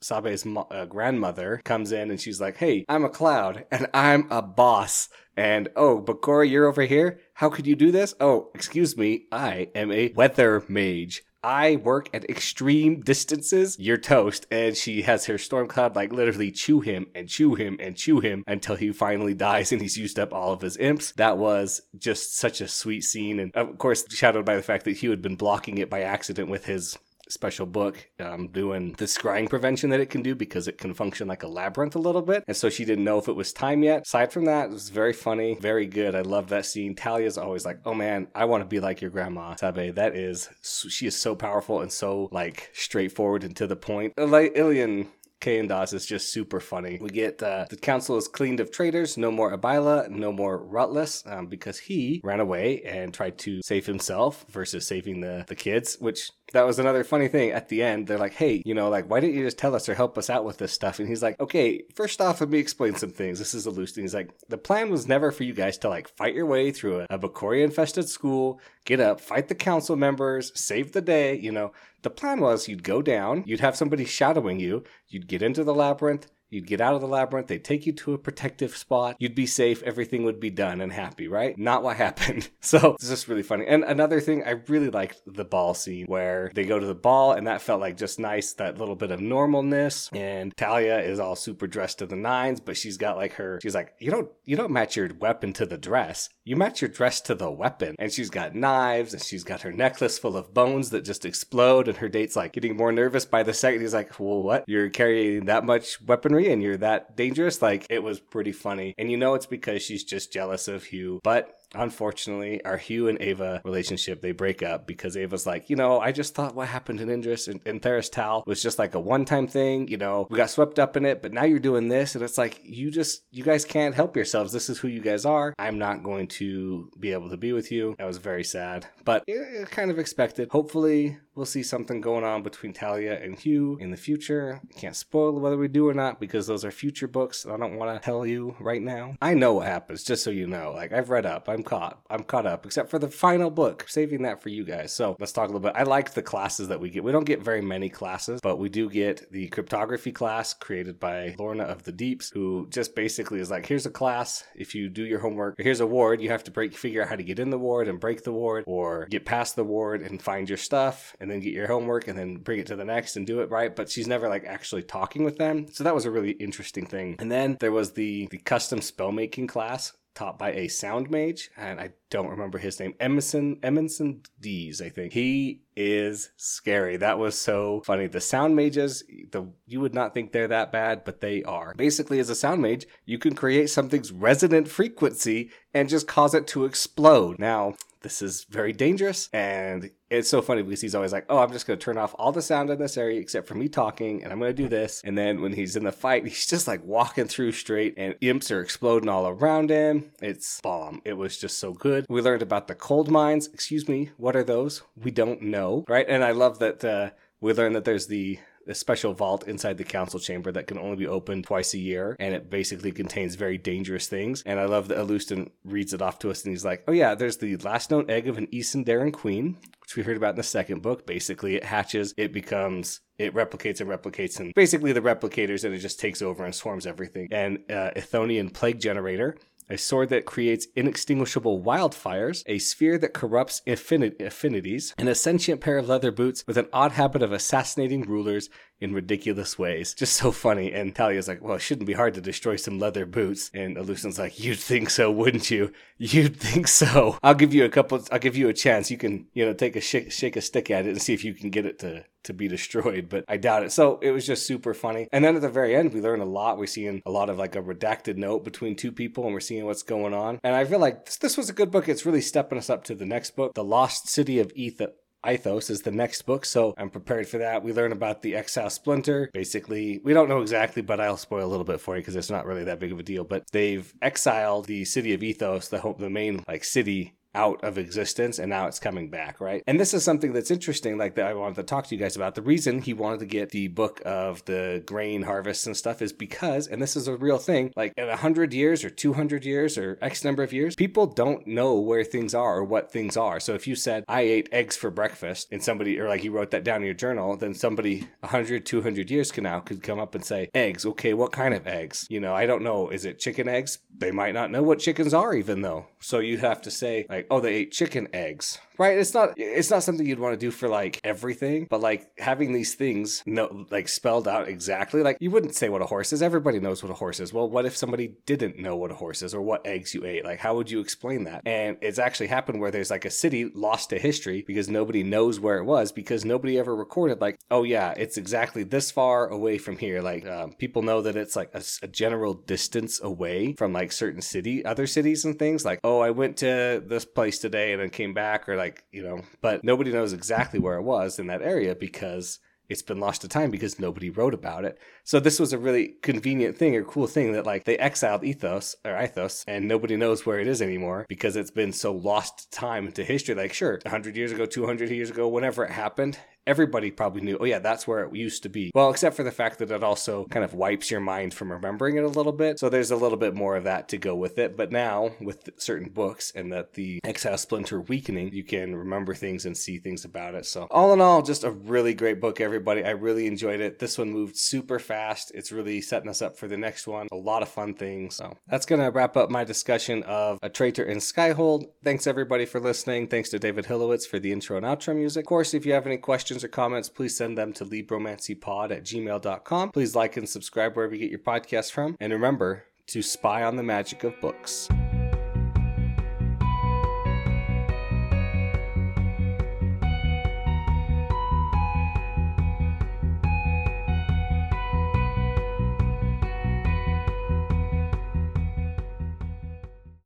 Sabae's 0.00 0.44
mo- 0.44 0.68
uh, 0.70 0.84
grandmother 0.84 1.60
comes 1.64 1.90
in 1.92 2.10
and 2.10 2.20
she's 2.20 2.40
like, 2.40 2.58
Hey, 2.58 2.84
I'm 2.88 3.04
a 3.04 3.10
cloud 3.10 3.64
and 3.70 3.88
I'm 3.94 4.26
a 4.30 4.42
boss. 4.42 5.08
And 5.36 5.68
oh, 5.76 6.00
but 6.00 6.20
Bokori, 6.20 6.50
you're 6.50 6.66
over 6.66 6.82
here? 6.82 7.20
How 7.34 7.48
could 7.48 7.66
you 7.66 7.76
do 7.76 7.92
this? 7.92 8.14
Oh, 8.20 8.50
excuse 8.54 8.96
me, 8.96 9.26
I 9.30 9.70
am 9.74 9.92
a 9.92 10.12
weather 10.14 10.64
mage. 10.68 11.22
I 11.42 11.76
work 11.76 12.08
at 12.12 12.28
extreme 12.28 13.00
distances, 13.00 13.76
you're 13.78 13.96
toast. 13.96 14.46
And 14.50 14.76
she 14.76 15.02
has 15.02 15.26
her 15.26 15.38
storm 15.38 15.68
cloud 15.68 15.94
like 15.94 16.12
literally 16.12 16.50
chew 16.50 16.80
him 16.80 17.06
and 17.14 17.28
chew 17.28 17.54
him 17.54 17.76
and 17.80 17.96
chew 17.96 18.20
him 18.20 18.44
until 18.46 18.76
he 18.76 18.92
finally 18.92 19.34
dies 19.48 19.72
and 19.72 19.80
he's 19.80 19.96
used 19.96 20.18
up 20.18 20.32
all 20.32 20.52
of 20.52 20.62
his 20.62 20.76
imps. 20.76 21.12
That 21.12 21.38
was 21.38 21.82
just 21.96 22.36
such 22.36 22.60
a 22.60 22.68
sweet 22.68 23.02
scene. 23.02 23.38
And 23.40 23.54
of 23.54 23.78
course, 23.78 24.04
shadowed 24.10 24.44
by 24.44 24.56
the 24.56 24.62
fact 24.62 24.84
that 24.84 24.98
he 24.98 25.08
had 25.08 25.22
been 25.22 25.36
blocking 25.36 25.78
it 25.78 25.90
by 25.90 26.02
accident 26.02 26.48
with 26.48 26.66
his 26.66 26.98
special 27.30 27.66
book 27.66 28.08
um, 28.20 28.48
doing 28.48 28.92
the 28.98 29.04
scrying 29.04 29.48
prevention 29.48 29.90
that 29.90 30.00
it 30.00 30.10
can 30.10 30.22
do 30.22 30.34
because 30.34 30.68
it 30.68 30.78
can 30.78 30.94
function 30.94 31.28
like 31.28 31.42
a 31.42 31.48
labyrinth 31.48 31.94
a 31.94 31.98
little 31.98 32.22
bit. 32.22 32.44
And 32.46 32.56
so 32.56 32.68
she 32.68 32.84
didn't 32.84 33.04
know 33.04 33.18
if 33.18 33.28
it 33.28 33.36
was 33.36 33.52
time 33.52 33.82
yet. 33.82 34.02
Aside 34.02 34.32
from 34.32 34.44
that, 34.46 34.66
it 34.66 34.72
was 34.72 34.88
very 34.88 35.12
funny, 35.12 35.56
very 35.60 35.86
good. 35.86 36.14
I 36.14 36.22
love 36.22 36.48
that 36.48 36.66
scene. 36.66 36.94
Talia's 36.94 37.38
always 37.38 37.64
like, 37.64 37.80
oh 37.84 37.94
man, 37.94 38.28
I 38.34 38.44
want 38.46 38.62
to 38.62 38.68
be 38.68 38.80
like 38.80 39.00
your 39.00 39.10
grandma, 39.10 39.54
Sabae. 39.54 39.94
That 39.94 40.16
is, 40.16 40.48
she 40.62 41.06
is 41.06 41.16
so 41.16 41.34
powerful 41.34 41.80
and 41.80 41.92
so 41.92 42.28
like 42.32 42.70
straightforward 42.72 43.44
and 43.44 43.56
to 43.56 43.66
the 43.66 43.76
point. 43.76 44.14
Like 44.18 44.52
Ilian 44.54 45.08
Kaindas 45.40 45.94
is 45.94 46.04
just 46.04 46.32
super 46.32 46.60
funny. 46.60 46.98
We 47.00 47.10
get 47.10 47.42
uh, 47.42 47.66
the 47.70 47.76
council 47.76 48.16
is 48.16 48.28
cleaned 48.28 48.60
of 48.60 48.72
traitors, 48.72 49.16
no 49.16 49.30
more 49.30 49.56
Abila, 49.56 50.08
no 50.10 50.32
more 50.32 50.58
Rutless, 50.58 51.24
um, 51.26 51.46
because 51.46 51.78
he 51.78 52.20
ran 52.24 52.40
away 52.40 52.82
and 52.82 53.14
tried 53.14 53.38
to 53.38 53.62
save 53.62 53.86
himself 53.86 54.44
versus 54.50 54.86
saving 54.86 55.20
the, 55.20 55.44
the 55.46 55.54
kids, 55.54 55.96
which 56.00 56.30
that 56.52 56.66
was 56.66 56.78
another 56.78 57.04
funny 57.04 57.28
thing 57.28 57.50
at 57.50 57.68
the 57.68 57.82
end. 57.82 58.06
They're 58.06 58.18
like, 58.18 58.34
hey, 58.34 58.62
you 58.64 58.74
know, 58.74 58.88
like, 58.88 59.08
why 59.08 59.20
didn't 59.20 59.36
you 59.36 59.44
just 59.44 59.58
tell 59.58 59.74
us 59.74 59.88
or 59.88 59.94
help 59.94 60.16
us 60.16 60.30
out 60.30 60.44
with 60.44 60.58
this 60.58 60.72
stuff? 60.72 60.98
And 60.98 61.08
he's 61.08 61.22
like, 61.22 61.38
okay, 61.40 61.82
first 61.94 62.20
off, 62.20 62.40
let 62.40 62.50
me 62.50 62.58
explain 62.58 62.94
some 62.94 63.10
things. 63.10 63.38
This 63.38 63.54
is 63.54 63.66
a 63.66 63.70
loose 63.70 63.92
thing. 63.92 64.04
He's 64.04 64.14
like, 64.14 64.30
the 64.48 64.58
plan 64.58 64.90
was 64.90 65.06
never 65.06 65.30
for 65.30 65.44
you 65.44 65.52
guys 65.52 65.78
to 65.78 65.88
like 65.88 66.08
fight 66.16 66.34
your 66.34 66.46
way 66.46 66.70
through 66.70 67.00
a, 67.00 67.06
a 67.10 67.52
infested 67.52 68.08
school, 68.08 68.60
get 68.84 69.00
up, 69.00 69.20
fight 69.20 69.48
the 69.48 69.54
council 69.54 69.96
members, 69.96 70.52
save 70.58 70.92
the 70.92 71.00
day. 71.00 71.36
You 71.36 71.52
know, 71.52 71.72
the 72.02 72.10
plan 72.10 72.40
was 72.40 72.68
you'd 72.68 72.84
go 72.84 73.02
down, 73.02 73.44
you'd 73.46 73.60
have 73.60 73.76
somebody 73.76 74.04
shadowing 74.04 74.60
you, 74.60 74.84
you'd 75.08 75.28
get 75.28 75.42
into 75.42 75.64
the 75.64 75.74
labyrinth, 75.74 76.28
You'd 76.50 76.66
get 76.66 76.80
out 76.80 76.94
of 76.94 77.00
the 77.00 77.06
labyrinth, 77.06 77.48
they'd 77.48 77.64
take 77.64 77.86
you 77.86 77.92
to 77.92 78.14
a 78.14 78.18
protective 78.18 78.76
spot, 78.76 79.16
you'd 79.18 79.34
be 79.34 79.46
safe, 79.46 79.82
everything 79.82 80.24
would 80.24 80.40
be 80.40 80.50
done 80.50 80.80
and 80.80 80.92
happy, 80.92 81.28
right? 81.28 81.56
Not 81.58 81.82
what 81.82 81.96
happened. 82.06 82.48
So 82.60 82.94
it's 82.94 83.08
just 83.08 83.28
really 83.28 83.42
funny. 83.42 83.66
And 83.66 83.84
another 83.84 84.20
thing, 84.20 84.44
I 84.44 84.60
really 84.68 84.90
liked 84.90 85.22
the 85.26 85.44
ball 85.44 85.74
scene 85.74 86.06
where 86.06 86.50
they 86.54 86.64
go 86.64 86.78
to 86.78 86.86
the 86.86 86.94
ball, 86.94 87.32
and 87.32 87.46
that 87.46 87.62
felt 87.62 87.80
like 87.80 87.96
just 87.96 88.18
nice, 88.18 88.52
that 88.54 88.78
little 88.78 88.96
bit 88.96 89.10
of 89.10 89.20
normalness. 89.20 90.14
And 90.16 90.56
Talia 90.56 91.00
is 91.00 91.18
all 91.18 91.36
super 91.36 91.66
dressed 91.66 91.98
to 91.98 92.06
the 92.06 92.16
nines, 92.16 92.60
but 92.60 92.76
she's 92.76 92.96
got 92.96 93.16
like 93.16 93.34
her, 93.34 93.58
she's 93.62 93.74
like, 93.74 93.94
you 93.98 94.10
don't, 94.10 94.30
you 94.44 94.56
don't 94.56 94.72
match 94.72 94.96
your 94.96 95.08
weapon 95.18 95.52
to 95.54 95.66
the 95.66 95.78
dress. 95.78 96.28
You 96.44 96.56
match 96.56 96.80
your 96.80 96.90
dress 96.90 97.20
to 97.22 97.34
the 97.34 97.50
weapon. 97.50 97.94
And 97.98 98.12
she's 98.12 98.30
got 98.30 98.54
knives, 98.54 99.12
and 99.12 99.22
she's 99.22 99.44
got 99.44 99.62
her 99.62 99.72
necklace 99.72 100.18
full 100.18 100.36
of 100.36 100.54
bones 100.54 100.90
that 100.90 101.04
just 101.04 101.24
explode. 101.24 101.88
And 101.88 101.98
her 101.98 102.08
date's 102.08 102.36
like 102.36 102.52
getting 102.52 102.76
more 102.76 102.92
nervous 102.92 103.24
by 103.24 103.42
the 103.42 103.54
second. 103.54 103.80
He's 103.80 103.94
like, 103.94 104.18
well, 104.18 104.42
what? 104.42 104.64
You're 104.66 104.90
carrying 104.90 105.46
that 105.46 105.64
much 105.64 106.00
weaponry 106.02 106.37
and 106.46 106.62
you're 106.62 106.76
that 106.78 107.16
dangerous? 107.16 107.60
Like, 107.60 107.86
it 107.90 108.02
was 108.02 108.20
pretty 108.20 108.52
funny. 108.52 108.94
And 108.96 109.10
you 109.10 109.16
know 109.16 109.34
it's 109.34 109.46
because 109.46 109.82
she's 109.82 110.04
just 110.04 110.32
jealous 110.32 110.68
of 110.68 110.84
Hugh. 110.84 111.20
But 111.22 111.54
unfortunately, 111.74 112.64
our 112.64 112.76
Hugh 112.76 113.08
and 113.08 113.20
Ava 113.20 113.60
relationship, 113.64 114.22
they 114.22 114.32
break 114.32 114.62
up 114.62 114.86
because 114.86 115.16
Ava's 115.16 115.46
like, 115.46 115.68
you 115.68 115.76
know, 115.76 116.00
I 116.00 116.12
just 116.12 116.34
thought 116.34 116.54
what 116.54 116.68
happened 116.68 117.00
in 117.00 117.08
Indris 117.08 117.48
and, 117.48 117.60
and 117.66 117.82
Theris 117.82 118.10
Tal 118.10 118.42
was 118.46 118.62
just 118.62 118.78
like 118.78 118.94
a 118.94 119.00
one 119.00 119.24
time 119.24 119.46
thing. 119.46 119.88
You 119.88 119.96
know, 119.96 120.26
we 120.30 120.36
got 120.36 120.50
swept 120.50 120.78
up 120.78 120.96
in 120.96 121.04
it, 121.04 121.22
but 121.22 121.32
now 121.32 121.44
you're 121.44 121.58
doing 121.58 121.88
this. 121.88 122.14
And 122.14 122.24
it's 122.24 122.38
like, 122.38 122.60
you 122.64 122.90
just, 122.90 123.22
you 123.30 123.44
guys 123.44 123.64
can't 123.64 123.94
help 123.94 124.16
yourselves. 124.16 124.52
This 124.52 124.68
is 124.68 124.78
who 124.78 124.88
you 124.88 125.00
guys 125.00 125.24
are. 125.24 125.54
I'm 125.58 125.78
not 125.78 126.02
going 126.02 126.28
to 126.28 126.90
be 126.98 127.12
able 127.12 127.30
to 127.30 127.36
be 127.36 127.52
with 127.52 127.70
you. 127.72 127.94
That 127.98 128.06
was 128.06 128.18
very 128.18 128.44
sad, 128.44 128.86
but 129.04 129.24
it, 129.26 129.32
it 129.32 129.70
kind 129.70 129.90
of 129.90 129.98
expected. 129.98 130.48
Hopefully, 130.50 131.18
we'll 131.38 131.46
see 131.46 131.62
something 131.62 132.00
going 132.00 132.24
on 132.24 132.42
between 132.42 132.72
Talia 132.72 133.18
and 133.22 133.38
Hugh 133.38 133.78
in 133.80 133.92
the 133.92 133.96
future. 133.96 134.60
can't 134.76 134.96
spoil 134.96 135.38
whether 135.38 135.56
we 135.56 135.68
do 135.68 135.88
or 135.88 135.94
not 135.94 136.18
because 136.18 136.48
those 136.48 136.64
are 136.64 136.72
future 136.72 137.06
books. 137.06 137.46
I 137.46 137.56
don't 137.56 137.76
want 137.76 137.94
to 137.94 138.04
tell 138.04 138.26
you 138.26 138.56
right 138.58 138.82
now. 138.82 139.14
I 139.22 139.34
know 139.34 139.54
what 139.54 139.68
happens, 139.68 140.02
just 140.02 140.24
so 140.24 140.30
you 140.30 140.48
know. 140.48 140.72
Like, 140.72 140.92
I've 140.92 141.10
read 141.10 141.26
up. 141.26 141.48
I'm 141.48 141.62
caught. 141.62 142.00
I'm 142.10 142.24
caught 142.24 142.44
up, 142.44 142.66
except 142.66 142.90
for 142.90 142.98
the 142.98 143.08
final 143.08 143.50
book. 143.50 143.84
Saving 143.88 144.22
that 144.22 144.42
for 144.42 144.48
you 144.48 144.64
guys. 144.64 144.92
So 144.92 145.16
let's 145.20 145.30
talk 145.30 145.48
a 145.48 145.52
little 145.52 145.60
bit. 145.60 145.76
I 145.76 145.84
like 145.84 146.12
the 146.12 146.22
classes 146.22 146.66
that 146.68 146.80
we 146.80 146.90
get. 146.90 147.04
We 147.04 147.12
don't 147.12 147.24
get 147.24 147.40
very 147.40 147.62
many 147.62 147.88
classes, 147.88 148.40
but 148.42 148.58
we 148.58 148.68
do 148.68 148.90
get 148.90 149.30
the 149.30 149.46
cryptography 149.48 150.10
class 150.10 150.52
created 150.52 150.98
by 150.98 151.36
Lorna 151.38 151.62
of 151.62 151.84
the 151.84 151.92
Deeps, 151.92 152.30
who 152.30 152.66
just 152.68 152.96
basically 152.96 153.38
is 153.38 153.48
like, 153.48 153.64
here's 153.64 153.86
a 153.86 153.90
class. 153.90 154.42
If 154.56 154.74
you 154.74 154.88
do 154.88 155.04
your 155.04 155.20
homework, 155.20 155.54
here's 155.58 155.80
a 155.80 155.86
ward. 155.86 156.20
You 156.20 156.30
have 156.30 156.44
to 156.44 156.50
break, 156.50 156.76
figure 156.76 157.02
out 157.02 157.08
how 157.08 157.16
to 157.16 157.22
get 157.22 157.38
in 157.38 157.50
the 157.50 157.58
ward 157.58 157.86
and 157.86 158.00
break 158.00 158.24
the 158.24 158.32
ward, 158.32 158.64
or 158.66 159.06
get 159.06 159.24
past 159.24 159.54
the 159.54 159.62
ward 159.62 160.02
and 160.02 160.20
find 160.20 160.48
your 160.48 160.58
stuff, 160.58 161.14
and 161.20 161.27
then 161.30 161.40
get 161.40 161.52
your 161.52 161.66
homework, 161.66 162.08
and 162.08 162.18
then 162.18 162.36
bring 162.36 162.60
it 162.60 162.66
to 162.66 162.76
the 162.76 162.84
next 162.84 163.16
and 163.16 163.26
do 163.26 163.40
it 163.40 163.50
right. 163.50 163.74
But 163.74 163.90
she's 163.90 164.06
never 164.06 164.28
like 164.28 164.44
actually 164.44 164.82
talking 164.82 165.24
with 165.24 165.38
them. 165.38 165.66
So 165.72 165.84
that 165.84 165.94
was 165.94 166.04
a 166.04 166.10
really 166.10 166.32
interesting 166.32 166.86
thing. 166.86 167.16
And 167.18 167.30
then 167.30 167.56
there 167.60 167.72
was 167.72 167.92
the 167.92 168.28
the 168.30 168.38
custom 168.38 168.80
spell 168.80 169.12
making 169.12 169.46
class 169.46 169.92
taught 170.18 170.36
by 170.36 170.50
a 170.52 170.66
sound 170.66 171.08
mage, 171.10 171.48
and 171.56 171.78
I 171.78 171.90
don't 172.10 172.28
remember 172.28 172.58
his 172.58 172.80
name. 172.80 172.94
Emerson 172.98 173.60
Emerson 173.62 174.22
Dees, 174.40 174.82
I 174.82 174.88
think. 174.88 175.12
He 175.12 175.62
is 175.76 176.30
scary. 176.36 176.96
That 176.96 177.20
was 177.20 177.38
so 177.38 177.82
funny. 177.86 178.08
The 178.08 178.20
sound 178.20 178.56
mages, 178.56 179.04
the 179.30 179.46
you 179.68 179.80
would 179.80 179.94
not 179.94 180.14
think 180.14 180.32
they're 180.32 180.48
that 180.48 180.72
bad, 180.72 181.04
but 181.04 181.20
they 181.20 181.44
are. 181.44 181.72
Basically, 181.76 182.18
as 182.18 182.30
a 182.30 182.34
sound 182.34 182.60
mage, 182.62 182.86
you 183.06 183.16
can 183.16 183.34
create 183.34 183.70
something's 183.70 184.10
resonant 184.10 184.68
frequency 184.68 185.50
and 185.72 185.88
just 185.88 186.08
cause 186.08 186.34
it 186.34 186.48
to 186.48 186.64
explode. 186.64 187.38
Now, 187.38 187.74
this 188.02 188.20
is 188.20 188.44
very 188.50 188.72
dangerous 188.72 189.28
and 189.32 189.90
it's 190.10 190.28
so 190.28 190.40
funny 190.40 190.62
because 190.62 190.80
he's 190.80 190.94
always 190.94 191.12
like, 191.12 191.26
"Oh, 191.28 191.38
I'm 191.38 191.52
just 191.52 191.66
going 191.66 191.78
to 191.78 191.84
turn 191.84 191.98
off 191.98 192.14
all 192.18 192.32
the 192.32 192.42
sound 192.42 192.70
in 192.70 192.78
this 192.78 192.96
area 192.96 193.20
except 193.20 193.46
for 193.46 193.54
me 193.54 193.68
talking, 193.68 194.22
and 194.22 194.32
I'm 194.32 194.38
going 194.38 194.54
to 194.54 194.62
do 194.62 194.68
this." 194.68 195.02
And 195.04 195.16
then 195.16 195.40
when 195.40 195.52
he's 195.52 195.76
in 195.76 195.84
the 195.84 195.92
fight, 195.92 196.24
he's 196.26 196.46
just 196.46 196.68
like 196.68 196.84
walking 196.84 197.26
through 197.26 197.52
straight, 197.52 197.94
and 197.96 198.14
imps 198.20 198.50
are 198.50 198.60
exploding 198.60 199.08
all 199.08 199.28
around 199.28 199.70
him. 199.70 200.10
It's 200.20 200.60
bomb. 200.60 201.02
It 201.04 201.14
was 201.14 201.38
just 201.38 201.58
so 201.58 201.72
good. 201.72 202.06
We 202.08 202.20
learned 202.20 202.42
about 202.42 202.68
the 202.68 202.74
cold 202.74 203.10
mines. 203.10 203.48
Excuse 203.48 203.88
me, 203.88 204.10
what 204.16 204.36
are 204.36 204.44
those? 204.44 204.82
We 204.96 205.10
don't 205.10 205.42
know, 205.42 205.84
right? 205.88 206.06
And 206.08 206.24
I 206.24 206.32
love 206.32 206.58
that 206.60 206.84
uh, 206.84 207.10
we 207.40 207.52
learned 207.52 207.76
that 207.76 207.84
there's 207.84 208.06
the 208.06 208.38
a 208.68 208.74
special 208.74 209.12
vault 209.12 209.46
inside 209.48 209.78
the 209.78 209.84
council 209.84 210.20
chamber 210.20 210.52
that 210.52 210.66
can 210.66 210.78
only 210.78 210.96
be 210.96 211.06
opened 211.06 211.44
twice 211.44 211.74
a 211.74 211.78
year, 211.78 212.16
and 212.18 212.34
it 212.34 212.50
basically 212.50 212.92
contains 212.92 213.34
very 213.34 213.58
dangerous 213.58 214.06
things. 214.06 214.42
And 214.44 214.60
I 214.60 214.66
love 214.66 214.88
that 214.88 214.98
Alustin 214.98 215.50
reads 215.64 215.92
it 215.92 216.02
off 216.02 216.18
to 216.20 216.30
us, 216.30 216.44
and 216.44 216.52
he's 216.52 216.64
like, 216.64 216.84
"Oh 216.88 216.92
yeah, 216.92 217.14
there's 217.14 217.38
the 217.38 217.56
last 217.56 217.90
known 217.90 218.10
egg 218.10 218.28
of 218.28 218.38
an 218.38 218.46
Darren 218.48 219.12
queen." 219.12 219.56
Which 219.80 219.96
we 219.96 220.02
heard 220.02 220.18
about 220.18 220.30
in 220.30 220.36
the 220.36 220.42
second 220.42 220.82
book. 220.82 221.06
Basically, 221.06 221.56
it 221.56 221.64
hatches, 221.64 222.12
it 222.18 222.32
becomes 222.32 223.00
it 223.18 223.34
replicates 223.34 223.80
and 223.80 223.90
replicates 223.90 224.38
and 224.38 224.54
basically 224.54 224.92
the 224.92 225.00
replicators 225.00 225.64
and 225.64 225.74
it 225.74 225.78
just 225.78 225.98
takes 225.98 226.22
over 226.22 226.44
and 226.44 226.54
swarms 226.54 226.86
everything 226.86 227.28
and 227.32 227.58
uh, 227.68 227.90
Ithonian 227.96 228.52
plague 228.52 228.80
generator 228.80 229.36
a 229.70 229.78
sword 229.78 230.08
that 230.08 230.24
creates 230.24 230.66
inextinguishable 230.74 231.62
wildfires, 231.62 232.42
a 232.46 232.58
sphere 232.58 232.98
that 232.98 233.14
corrupts 233.14 233.62
affinities, 233.66 234.94
and 234.96 235.08
a 235.08 235.14
sentient 235.14 235.60
pair 235.60 235.78
of 235.78 235.88
leather 235.88 236.10
boots 236.10 236.44
with 236.46 236.56
an 236.56 236.68
odd 236.72 236.92
habit 236.92 237.22
of 237.22 237.32
assassinating 237.32 238.02
rulers 238.02 238.48
in 238.80 238.94
ridiculous 238.94 239.58
ways. 239.58 239.94
Just 239.94 240.14
so 240.14 240.30
funny. 240.30 240.72
And 240.72 240.94
Talia's 240.94 241.28
like, 241.28 241.42
well, 241.42 241.56
it 241.56 241.60
shouldn't 241.60 241.86
be 241.86 241.94
hard 241.94 242.14
to 242.14 242.20
destroy 242.20 242.56
some 242.56 242.78
leather 242.78 243.06
boots. 243.06 243.50
And 243.52 243.76
Alustin's 243.76 244.18
like, 244.18 244.38
you'd 244.38 244.58
think 244.58 244.90
so, 244.90 245.10
wouldn't 245.10 245.50
you? 245.50 245.72
You'd 245.96 246.36
think 246.36 246.68
so. 246.68 247.18
I'll 247.22 247.34
give 247.34 247.52
you 247.52 247.64
a 247.64 247.68
couple, 247.68 248.02
I'll 248.12 248.18
give 248.18 248.36
you 248.36 248.48
a 248.48 248.54
chance. 248.54 248.90
You 248.90 248.98
can, 248.98 249.26
you 249.34 249.44
know, 249.44 249.52
take 249.52 249.76
a 249.76 249.80
shake, 249.80 250.12
shake 250.12 250.36
a 250.36 250.40
stick 250.40 250.70
at 250.70 250.86
it 250.86 250.90
and 250.90 251.02
see 251.02 251.14
if 251.14 251.24
you 251.24 251.34
can 251.34 251.50
get 251.50 251.66
it 251.66 251.78
to, 251.80 252.04
to 252.24 252.32
be 252.32 252.46
destroyed, 252.46 253.08
but 253.08 253.24
I 253.26 253.36
doubt 253.36 253.64
it. 253.64 253.72
So 253.72 253.98
it 254.00 254.12
was 254.12 254.26
just 254.26 254.46
super 254.46 254.74
funny. 254.74 255.08
And 255.12 255.24
then 255.24 255.34
at 255.34 255.42
the 255.42 255.48
very 255.48 255.74
end, 255.74 255.92
we 255.92 256.00
learn 256.00 256.20
a 256.20 256.24
lot. 256.24 256.58
We're 256.58 256.66
seeing 256.66 257.02
a 257.04 257.10
lot 257.10 257.30
of 257.30 257.38
like 257.38 257.56
a 257.56 257.62
redacted 257.62 258.16
note 258.16 258.44
between 258.44 258.76
two 258.76 258.92
people 258.92 259.24
and 259.24 259.34
we're 259.34 259.40
seeing 259.40 259.64
what's 259.64 259.82
going 259.82 260.14
on. 260.14 260.38
And 260.44 260.54
I 260.54 260.64
feel 260.64 260.78
like 260.78 261.06
this, 261.06 261.16
this 261.16 261.36
was 261.36 261.50
a 261.50 261.54
good 261.54 261.70
book. 261.70 261.88
It's 261.88 262.06
really 262.06 262.20
stepping 262.20 262.58
us 262.58 262.70
up 262.70 262.84
to 262.84 262.94
the 262.94 263.06
next 263.06 263.34
book, 263.34 263.54
The 263.54 263.64
Lost 263.64 264.08
City 264.08 264.38
of 264.38 264.52
Ether. 264.54 264.92
Ithos 265.24 265.68
is 265.70 265.82
the 265.82 265.90
next 265.90 266.22
book, 266.22 266.44
so 266.44 266.74
I'm 266.78 266.90
prepared 266.90 267.28
for 267.28 267.38
that. 267.38 267.62
We 267.62 267.72
learn 267.72 267.92
about 267.92 268.22
the 268.22 268.36
Exile 268.36 268.70
Splinter. 268.70 269.30
Basically, 269.32 270.00
we 270.04 270.12
don't 270.12 270.28
know 270.28 270.40
exactly, 270.40 270.82
but 270.82 271.00
I'll 271.00 271.16
spoil 271.16 271.46
a 271.46 271.50
little 271.50 271.64
bit 271.64 271.80
for 271.80 271.96
you 271.96 272.02
because 272.02 272.16
it's 272.16 272.30
not 272.30 272.46
really 272.46 272.64
that 272.64 272.78
big 272.78 272.92
of 272.92 273.00
a 273.00 273.02
deal. 273.02 273.24
But 273.24 273.44
they've 273.50 273.92
exiled 274.00 274.66
the 274.66 274.84
city 274.84 275.14
of 275.14 275.22
Ethos, 275.22 275.68
the 275.68 275.94
the 275.98 276.10
main 276.10 276.44
like 276.46 276.64
city 276.64 277.14
out 277.38 277.62
of 277.62 277.78
existence 277.78 278.40
and 278.40 278.50
now 278.50 278.66
it's 278.66 278.80
coming 278.80 279.08
back, 279.08 279.40
right? 279.40 279.62
And 279.66 279.78
this 279.78 279.94
is 279.94 280.02
something 280.02 280.32
that's 280.32 280.50
interesting, 280.50 280.98
like 280.98 281.14
that 281.14 281.26
I 281.26 281.34
wanted 281.34 281.54
to 281.54 281.62
talk 281.62 281.86
to 281.86 281.94
you 281.94 282.00
guys 282.00 282.16
about. 282.16 282.34
The 282.34 282.42
reason 282.42 282.82
he 282.82 282.92
wanted 282.92 283.20
to 283.20 283.26
get 283.26 283.50
the 283.50 283.68
book 283.68 284.02
of 284.04 284.44
the 284.44 284.82
grain 284.84 285.22
harvests 285.22 285.66
and 285.66 285.76
stuff 285.76 286.02
is 286.02 286.12
because, 286.12 286.66
and 286.66 286.82
this 286.82 286.96
is 286.96 287.06
a 287.06 287.16
real 287.16 287.38
thing, 287.38 287.72
like 287.76 287.94
in 287.96 288.08
a 288.08 288.16
hundred 288.16 288.52
years 288.52 288.84
or 288.84 288.90
200 288.90 289.44
years 289.44 289.78
or 289.78 289.98
X 290.02 290.24
number 290.24 290.42
of 290.42 290.52
years, 290.52 290.74
people 290.74 291.06
don't 291.06 291.46
know 291.46 291.78
where 291.78 292.02
things 292.02 292.34
are 292.34 292.58
or 292.58 292.64
what 292.64 292.90
things 292.90 293.16
are. 293.16 293.38
So 293.38 293.54
if 293.54 293.68
you 293.68 293.76
said, 293.76 294.04
I 294.08 294.22
ate 294.22 294.48
eggs 294.50 294.76
for 294.76 294.90
breakfast 294.90 295.48
and 295.52 295.62
somebody, 295.62 296.00
or 296.00 296.08
like 296.08 296.24
you 296.24 296.32
wrote 296.32 296.50
that 296.50 296.64
down 296.64 296.80
in 296.80 296.86
your 296.86 296.94
journal, 296.94 297.36
then 297.36 297.54
somebody 297.54 298.08
100, 298.20 298.66
200 298.66 299.10
years 299.10 299.30
can 299.30 299.44
now 299.44 299.60
could 299.60 299.82
come 299.82 300.00
up 300.00 300.16
and 300.16 300.24
say, 300.24 300.50
eggs. 300.54 300.84
Okay, 300.84 301.14
what 301.14 301.30
kind 301.30 301.54
of 301.54 301.68
eggs? 301.68 302.06
You 302.10 302.18
know, 302.18 302.34
I 302.34 302.46
don't 302.46 302.62
know. 302.62 302.88
Is 302.88 303.04
it 303.04 303.20
chicken 303.20 303.48
eggs? 303.48 303.78
They 303.96 304.10
might 304.10 304.34
not 304.34 304.50
know 304.50 304.62
what 304.62 304.80
chickens 304.80 305.14
are 305.14 305.34
even 305.34 305.62
though. 305.62 305.86
So 306.00 306.18
you 306.18 306.38
have 306.38 306.62
to 306.62 306.70
say, 306.70 307.06
like, 307.08 307.27
oh, 307.30 307.40
they 307.40 307.54
ate 307.54 307.72
chicken 307.72 308.08
eggs. 308.12 308.58
Right? 308.78 308.96
It's 308.96 309.12
not 309.12 309.34
it's 309.36 309.70
not 309.70 309.82
something 309.82 310.06
you'd 310.06 310.20
want 310.20 310.34
to 310.34 310.46
do 310.46 310.52
for 310.52 310.68
like 310.68 311.00
everything 311.02 311.66
but 311.68 311.80
like 311.80 312.12
having 312.16 312.52
these 312.52 312.76
things 312.76 313.24
no 313.26 313.66
like 313.70 313.88
spelled 313.88 314.28
out 314.28 314.46
exactly 314.46 315.02
like 315.02 315.16
you 315.18 315.32
wouldn't 315.32 315.56
say 315.56 315.68
what 315.68 315.82
a 315.82 315.86
horse 315.86 316.12
is. 316.12 316.22
Everybody 316.22 316.60
knows 316.60 316.80
what 316.80 316.92
a 316.92 316.94
horse 316.94 317.18
is. 317.18 317.32
Well 317.32 317.50
what 317.50 317.66
if 317.66 317.76
somebody 317.76 318.14
didn't 318.24 318.56
know 318.56 318.76
what 318.76 318.92
a 318.92 318.94
horse 318.94 319.22
is 319.22 319.34
or 319.34 319.42
what 319.42 319.66
eggs 319.66 319.94
you 319.94 320.04
ate? 320.04 320.24
Like 320.24 320.38
how 320.38 320.54
would 320.54 320.70
you 320.70 320.78
explain 320.78 321.24
that? 321.24 321.42
And 321.44 321.76
it's 321.80 321.98
actually 321.98 322.28
happened 322.28 322.60
where 322.60 322.70
there's 322.70 322.90
like 322.90 323.04
a 323.04 323.10
city 323.10 323.50
lost 323.52 323.90
to 323.90 323.98
history 323.98 324.44
because 324.46 324.68
nobody 324.68 325.02
knows 325.02 325.40
where 325.40 325.58
it 325.58 325.64
was 325.64 325.90
because 325.90 326.24
nobody 326.24 326.56
ever 326.56 326.76
recorded 326.76 327.20
like 327.20 327.36
oh 327.50 327.64
yeah 327.64 327.94
it's 327.96 328.16
exactly 328.16 328.62
this 328.62 328.92
far 328.92 329.26
away 329.26 329.58
from 329.58 329.76
here. 329.76 330.02
Like 330.02 330.24
um, 330.24 330.52
people 330.52 330.82
know 330.82 331.02
that 331.02 331.16
it's 331.16 331.34
like 331.34 331.50
a, 331.52 331.64
a 331.82 331.88
general 331.88 332.32
distance 332.32 333.00
away 333.02 333.54
from 333.58 333.72
like 333.72 333.90
certain 333.90 334.22
city 334.22 334.64
other 334.64 334.86
cities 334.86 335.24
and 335.24 335.36
things. 335.36 335.64
Like 335.64 335.80
oh 335.82 335.98
i 335.98 336.10
went 336.10 336.36
to 336.36 336.80
this 336.86 337.04
place 337.14 337.38
today 337.38 337.72
and 337.72 337.80
then 337.80 337.90
came 337.90 338.14
back 338.14 338.48
or 338.48 338.56
like 338.56 338.84
you 338.92 339.02
know, 339.02 339.20
but 339.40 339.64
nobody 339.64 339.92
knows 339.92 340.12
exactly 340.12 340.58
where 340.58 340.76
it 340.76 340.82
was 340.82 341.18
in 341.18 341.26
that 341.28 341.42
area 341.42 341.74
because 341.74 342.38
it's 342.68 342.82
been 342.82 343.00
lost 343.00 343.22
to 343.22 343.28
time 343.28 343.50
because 343.50 343.78
nobody 343.78 344.10
wrote 344.10 344.34
about 344.34 344.64
it. 344.64 344.78
So 345.04 345.20
this 345.20 345.40
was 345.40 345.52
a 345.52 345.58
really 345.58 345.94
convenient 346.02 346.56
thing 346.56 346.76
or 346.76 346.84
cool 346.84 347.06
thing 347.06 347.32
that 347.32 347.46
like 347.46 347.64
they 347.64 347.78
exiled 347.78 348.24
Ethos 348.24 348.76
or 348.84 348.92
Ithos 348.92 349.44
and 349.48 349.66
nobody 349.66 349.96
knows 349.96 350.26
where 350.26 350.38
it 350.38 350.46
is 350.46 350.60
anymore 350.60 351.06
because 351.08 351.36
it's 351.36 351.50
been 351.50 351.72
so 351.72 351.92
lost 351.92 352.38
to 352.38 352.50
time 352.50 352.86
into 352.86 353.04
history. 353.04 353.34
Like 353.34 353.52
sure, 353.52 353.80
100 353.82 354.16
years 354.16 354.32
ago, 354.32 354.46
200 354.46 354.90
years 354.90 355.10
ago, 355.10 355.28
whenever 355.28 355.64
it 355.64 355.70
happened, 355.70 356.18
everybody 356.48 356.90
probably 356.90 357.20
knew, 357.20 357.36
oh 357.38 357.44
yeah, 357.44 357.58
that's 357.58 357.86
where 357.86 358.04
it 358.04 358.16
used 358.16 358.42
to 358.42 358.48
be. 358.48 358.70
Well, 358.74 358.90
except 358.90 359.14
for 359.14 359.22
the 359.22 359.30
fact 359.30 359.58
that 359.58 359.70
it 359.70 359.84
also 359.84 360.24
kind 360.30 360.44
of 360.44 360.54
wipes 360.54 360.90
your 360.90 361.00
mind 361.00 361.34
from 361.34 361.52
remembering 361.52 361.98
it 361.98 362.04
a 362.04 362.08
little 362.08 362.32
bit. 362.32 362.58
So 362.58 362.70
there's 362.70 362.90
a 362.90 362.96
little 362.96 363.18
bit 363.18 363.34
more 363.34 363.54
of 363.54 363.64
that 363.64 363.88
to 363.90 363.98
go 363.98 364.16
with 364.16 364.38
it. 364.38 364.56
But 364.56 364.72
now 364.72 365.10
with 365.20 365.50
certain 365.58 365.90
books 365.90 366.32
and 366.34 366.50
that 366.52 366.72
the 366.72 367.00
Exile 367.04 367.36
Splinter 367.36 367.82
weakening, 367.82 368.32
you 368.32 368.44
can 368.44 368.74
remember 368.74 369.14
things 369.14 369.44
and 369.44 369.54
see 369.54 369.78
things 369.78 370.06
about 370.06 370.34
it. 370.34 370.46
So 370.46 370.66
all 370.70 370.94
in 370.94 371.02
all, 371.02 371.20
just 371.20 371.44
a 371.44 371.50
really 371.50 371.92
great 371.92 372.18
book, 372.18 372.40
everybody. 372.58 372.84
I 372.84 372.90
really 372.90 373.28
enjoyed 373.28 373.60
it. 373.60 373.78
This 373.78 373.96
one 373.96 374.10
moved 374.10 374.36
super 374.36 374.80
fast. 374.80 375.30
It's 375.32 375.52
really 375.52 375.80
setting 375.80 376.08
us 376.08 376.20
up 376.20 376.36
for 376.36 376.48
the 376.48 376.56
next 376.56 376.88
one. 376.88 377.06
A 377.12 377.16
lot 377.16 377.42
of 377.42 377.48
fun 377.48 377.74
things. 377.74 378.16
So 378.16 378.36
that's 378.48 378.66
going 378.66 378.80
to 378.80 378.88
wrap 378.88 379.16
up 379.16 379.30
my 379.30 379.44
discussion 379.44 380.02
of 380.02 380.40
A 380.42 380.48
Traitor 380.48 380.82
in 380.84 380.98
Skyhold. 380.98 381.66
Thanks 381.84 382.08
everybody 382.08 382.46
for 382.46 382.58
listening. 382.58 383.06
Thanks 383.06 383.28
to 383.28 383.38
David 383.38 383.66
Hilowitz 383.66 384.08
for 384.08 384.18
the 384.18 384.32
intro 384.32 384.56
and 384.56 384.66
outro 384.66 384.96
music. 384.96 385.24
Of 385.24 385.28
course, 385.28 385.54
if 385.54 385.64
you 385.64 385.72
have 385.72 385.86
any 385.86 385.98
questions 385.98 386.42
or 386.42 386.48
comments, 386.48 386.88
please 386.88 387.16
send 387.16 387.38
them 387.38 387.52
to 387.52 387.64
libromancypod 387.64 388.72
at 388.72 388.82
gmail.com. 388.82 389.70
Please 389.70 389.94
like 389.94 390.16
and 390.16 390.28
subscribe 390.28 390.74
wherever 390.74 390.96
you 390.96 391.00
get 391.00 391.10
your 391.10 391.20
podcast 391.20 391.70
from. 391.70 391.96
And 392.00 392.12
remember 392.12 392.64
to 392.88 393.02
spy 393.02 393.44
on 393.44 393.54
the 393.54 393.62
magic 393.62 394.02
of 394.02 394.20
books. 394.20 394.68